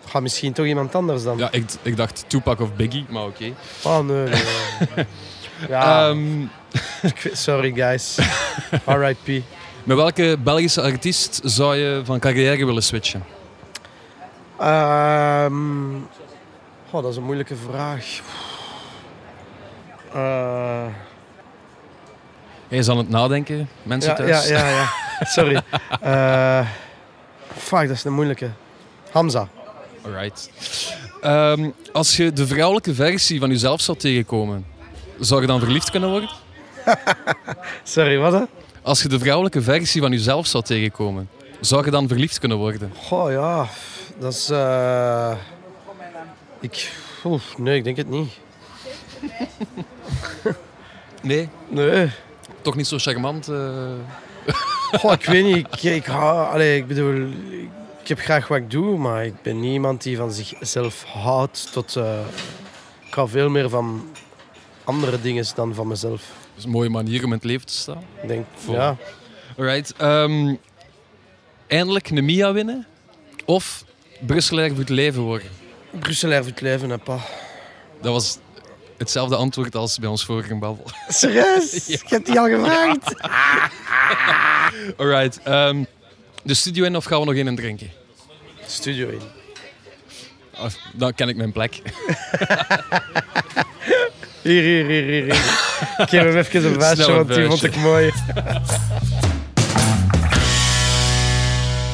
Ga 0.05 0.19
misschien 0.19 0.53
toch 0.53 0.65
iemand 0.65 0.95
anders 0.95 1.23
dan. 1.23 1.37
Ja, 1.37 1.51
ik, 1.51 1.65
ik 1.81 1.97
dacht 1.97 2.23
Tupac 2.27 2.59
of 2.59 2.73
Biggie, 2.73 3.05
maar 3.09 3.23
oké. 3.25 3.53
Oh 3.83 3.99
nee. 3.99 4.27
nee. 4.95 5.05
ja, 5.67 6.09
Ehm, 6.09 6.45
sorry 7.45 7.71
guys. 7.73 8.17
R.I.P. 8.99 9.43
met 9.83 9.97
welke 9.97 10.37
Belgische 10.43 10.81
artiest 10.81 11.39
zou 11.43 11.75
je 11.75 12.01
van 12.03 12.19
carrière 12.19 12.65
willen 12.65 12.83
switchen? 12.83 13.23
Oh, 16.91 17.01
dat 17.01 17.11
is 17.11 17.15
een 17.17 17.23
moeilijke 17.23 17.55
vraag. 17.55 18.05
Eh, 20.13 20.85
Hij 22.67 22.77
is 22.77 22.89
aan 22.89 22.97
het 22.97 23.09
nadenken, 23.09 23.69
mensen 23.83 24.09
ja, 24.11 24.15
thuis. 24.17 24.47
ja, 24.47 24.57
ja, 24.57 24.69
ja. 24.69 24.89
Sorry. 25.35 25.61
Eh, 26.01 26.67
Fuck, 27.57 27.87
dat 27.87 27.95
is 27.97 28.03
een 28.03 28.13
moeilijke. 28.13 28.49
Hamza. 29.11 29.47
Alright. 30.05 30.49
Ehm, 31.21 31.69
als 31.91 32.17
je 32.17 32.33
de 32.33 32.47
vrouwelijke 32.47 32.93
versie 32.93 33.39
van 33.39 33.49
jezelf 33.49 33.81
zou 33.81 33.97
tegenkomen, 33.97 34.65
zou 35.19 35.41
je 35.41 35.47
dan 35.47 35.59
verliefd 35.59 35.89
kunnen 35.91 36.09
worden? 36.09 36.29
Sorry, 37.83 38.17
wat 38.17 38.33
hè? 38.33 38.41
Als 38.81 39.01
je 39.01 39.07
de 39.07 39.19
vrouwelijke 39.19 39.61
versie 39.61 40.01
van 40.01 40.11
jezelf 40.11 40.47
zou 40.47 40.63
tegenkomen, 40.63 41.29
zou 41.59 41.85
je 41.85 41.91
dan 41.91 42.07
verliefd 42.07 42.39
kunnen 42.39 42.57
worden? 42.57 42.91
Goh, 42.97 43.31
ja. 43.31 43.67
Dat 44.19 44.33
is... 44.33 44.49
eh, 44.49 45.35
Ik... 46.59 46.91
Oef, 47.25 47.57
nee, 47.57 47.77
ik 47.77 47.83
denk 47.83 47.97
het 47.97 48.09
niet. 48.09 48.31
Nee, 51.21 51.49
Nee. 51.67 52.09
toch 52.61 52.75
niet 52.75 52.87
zo 52.87 52.97
charmant. 52.97 53.47
eh. 53.47 53.89
Goh, 54.99 55.11
ik 55.11 55.25
weet 55.25 55.43
niet. 55.43 55.67
Ik, 55.71 55.83
ik, 55.83 56.05
hou, 56.05 56.53
allee, 56.53 56.77
ik 56.77 56.87
bedoel, 56.87 57.27
ik 58.01 58.07
heb 58.07 58.19
graag 58.19 58.47
wat 58.47 58.57
ik 58.57 58.71
doe, 58.71 58.97
maar 58.97 59.25
ik 59.25 59.41
ben 59.41 59.59
niet 59.59 59.71
iemand 59.73 60.03
die 60.03 60.17
van 60.17 60.31
zichzelf 60.31 61.03
houdt 61.03 61.71
tot... 61.71 61.95
eh, 61.95 62.19
ik 63.07 63.13
hou 63.13 63.29
veel 63.29 63.49
meer 63.49 63.69
van 63.69 64.07
andere 64.89 65.21
dingen 65.21 65.45
dan 65.55 65.73
van 65.75 65.87
mezelf. 65.87 66.21
Dat 66.21 66.57
is 66.57 66.63
een 66.63 66.69
mooie 66.69 66.89
manier 66.89 67.19
om 67.23 67.25
in 67.29 67.35
het 67.37 67.43
leven 67.43 67.65
te 67.65 67.73
staan. 67.73 68.03
Ik 68.21 68.27
denk, 68.27 68.45
Vol. 68.55 68.73
ja. 68.73 68.97
Alright. 69.57 69.93
ehm, 69.97 70.55
eindelijk 71.67 72.09
een 72.09 72.25
Mia 72.25 72.53
winnen? 72.53 72.87
Of 73.45 73.83
Brusselaar 74.19 74.69
voor 74.69 74.77
het 74.79 74.89
leven 74.89 75.21
worden? 75.21 75.47
Brusselaar 75.99 76.41
voor 76.43 76.51
het 76.51 76.61
leven, 76.61 76.89
hè, 76.89 76.97
pa. 76.97 77.17
Dat 78.01 78.11
was 78.13 78.37
hetzelfde 78.97 79.35
antwoord 79.35 79.75
als 79.75 79.97
bij 79.99 80.09
ons 80.09 80.25
vorige 80.25 80.55
babbel. 80.55 80.85
Serieus? 81.07 81.87
Ik 81.87 82.09
heb 82.09 82.25
die 82.25 82.39
al 82.39 82.47
gevraagd. 82.47 83.15
Alright. 84.99 85.39
ehm, 85.43 85.83
de 86.43 86.53
studio 86.53 86.83
in 86.83 86.95
of 86.95 87.05
gaan 87.05 87.19
we 87.19 87.25
nog 87.25 87.35
in 87.35 87.47
en 87.47 87.55
drinken? 87.55 87.91
Studio 88.65 89.07
in. 89.09 89.21
Oh, 90.59 90.65
dan 90.93 91.13
ken 91.13 91.29
ik 91.29 91.35
mijn 91.35 91.51
plek. 91.51 91.81
Hier, 94.41 94.63
hier, 94.63 94.85
hier, 94.85 95.03
hier. 95.03 95.25
Ik 95.97 96.09
geef 96.09 96.21
hem 96.21 96.37
even 96.37 96.65
een 96.65 96.81
een 96.81 97.15
want 97.15 97.33
die 97.33 97.45
vond 97.45 97.63
ik 97.63 97.75
mooi. 97.75 98.11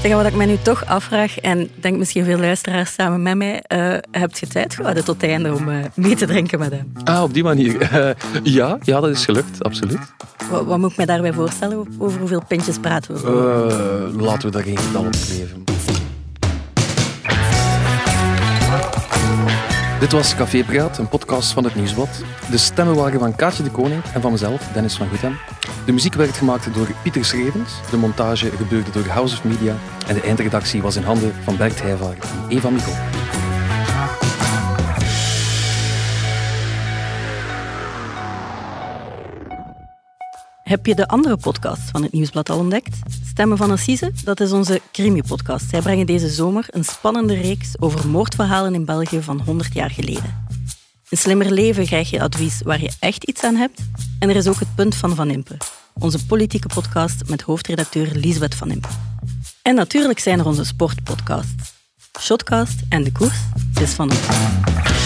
Zeg, 0.01 0.13
wat 0.13 0.25
ik 0.25 0.35
mij 0.35 0.45
nu 0.45 0.57
toch 0.61 0.85
afvraag, 0.85 1.39
en 1.39 1.59
ik 1.59 1.83
denk 1.83 1.97
misschien 1.97 2.25
veel 2.25 2.37
luisteraars 2.37 2.93
samen 2.93 3.21
met 3.21 3.35
mij, 3.35 3.61
eh 3.67 3.97
heb 4.11 4.37
je 4.37 4.47
tijd 4.47 4.75
gehouden 4.75 5.03
tot 5.05 5.21
het 5.21 5.29
einde 5.31 5.53
om 5.53 5.69
eh, 5.69 5.75
mee 5.93 6.15
te 6.15 6.25
drinken 6.25 6.59
met 6.59 6.71
hem? 6.71 6.91
Ah, 7.03 7.23
op 7.23 7.33
die 7.33 7.43
manier. 7.43 7.81
Eh, 7.91 8.09
ja, 8.43 8.77
ja, 8.83 8.99
dat 8.99 9.09
is 9.09 9.25
gelukt, 9.25 9.63
absoluut. 9.63 9.99
Wat, 10.49 10.65
wat 10.65 10.77
moet 10.77 10.91
ik 10.91 10.97
mij 10.97 11.05
daarbij 11.05 11.33
voorstellen? 11.33 11.87
Over 11.97 12.19
hoeveel 12.19 12.43
pintjes 12.47 12.79
praten 12.79 13.15
we? 13.15 13.27
Eh, 13.27 14.21
laten 14.21 14.47
we 14.47 14.53
daar 14.53 14.63
geen 14.63 14.77
getal 14.77 15.05
op 15.05 15.15
geven. 15.15 15.63
Dit 20.05 20.13
was 20.13 20.35
Café 20.35 20.63
Praat, 20.63 20.97
een 20.97 21.07
podcast 21.07 21.51
van 21.51 21.63
het 21.63 21.75
Nieuwsblad. 21.75 22.23
De 22.51 22.57
stemmen 22.57 22.95
waren 22.95 23.19
van 23.19 23.35
Kaatje 23.35 23.63
de 23.63 23.71
Koning 23.71 24.03
en 24.13 24.21
van 24.21 24.31
mezelf, 24.31 24.67
Dennis 24.73 24.95
van 24.95 25.07
Goethem. 25.09 25.37
De 25.85 25.91
muziek 25.91 26.13
werd 26.13 26.37
gemaakt 26.37 26.73
door 26.73 26.87
Pieter 27.03 27.25
Schrevens. 27.25 27.73
De 27.89 27.97
montage 27.97 28.49
gebeurde 28.49 28.91
door 28.91 29.05
House 29.05 29.35
of 29.35 29.43
Media. 29.43 29.75
En 30.07 30.13
de 30.13 30.21
eindredactie 30.21 30.81
was 30.81 30.95
in 30.95 31.03
handen 31.03 31.33
van 31.43 31.57
Bert 31.57 31.81
Heijvaart 31.81 32.23
en 32.23 32.45
Eva 32.49 32.69
Mikkel. 32.69 32.93
Heb 40.65 40.85
je 40.85 40.95
de 40.95 41.07
andere 41.07 41.37
podcast 41.37 41.81
van 41.91 42.03
het 42.03 42.11
Nieuwsblad 42.11 42.49
al 42.49 42.59
ontdekt? 42.59 42.97
Stemmen 43.27 43.57
van 43.57 43.71
Assise, 43.71 44.11
dat 44.23 44.39
is 44.39 44.51
onze 44.51 44.81
crimi-podcast. 44.91 45.69
Zij 45.69 45.81
brengen 45.81 46.05
deze 46.05 46.29
zomer 46.29 46.65
een 46.69 46.83
spannende 46.83 47.33
reeks 47.33 47.79
over 47.79 48.07
moordverhalen 48.07 48.73
in 48.73 48.85
België 48.85 49.21
van 49.21 49.41
100 49.41 49.73
jaar 49.73 49.89
geleden. 49.89 50.47
In 51.09 51.17
Slimmer 51.17 51.51
Leven 51.51 51.85
krijg 51.85 52.09
je 52.09 52.21
advies 52.21 52.61
waar 52.61 52.81
je 52.81 52.91
echt 52.99 53.23
iets 53.23 53.43
aan 53.43 53.55
hebt. 53.55 53.81
En 54.19 54.29
er 54.29 54.35
is 54.35 54.47
ook 54.47 54.59
het 54.59 54.75
Punt 54.75 54.95
van 54.95 55.15
Van 55.15 55.29
Impe, 55.29 55.57
onze 55.93 56.25
politieke 56.25 56.67
podcast 56.67 57.29
met 57.29 57.41
hoofdredacteur 57.41 58.11
Liesbeth 58.13 58.55
Van 58.55 58.71
Impe. 58.71 58.87
En 59.61 59.75
natuurlijk 59.75 60.19
zijn 60.19 60.39
er 60.39 60.45
onze 60.45 60.65
sportpodcasts. 60.65 61.73
Shotcast 62.19 62.79
en 62.89 63.03
De 63.03 63.11
Koers 63.11 63.39
is 63.81 63.93
van 63.93 64.09
ons. 64.09 65.04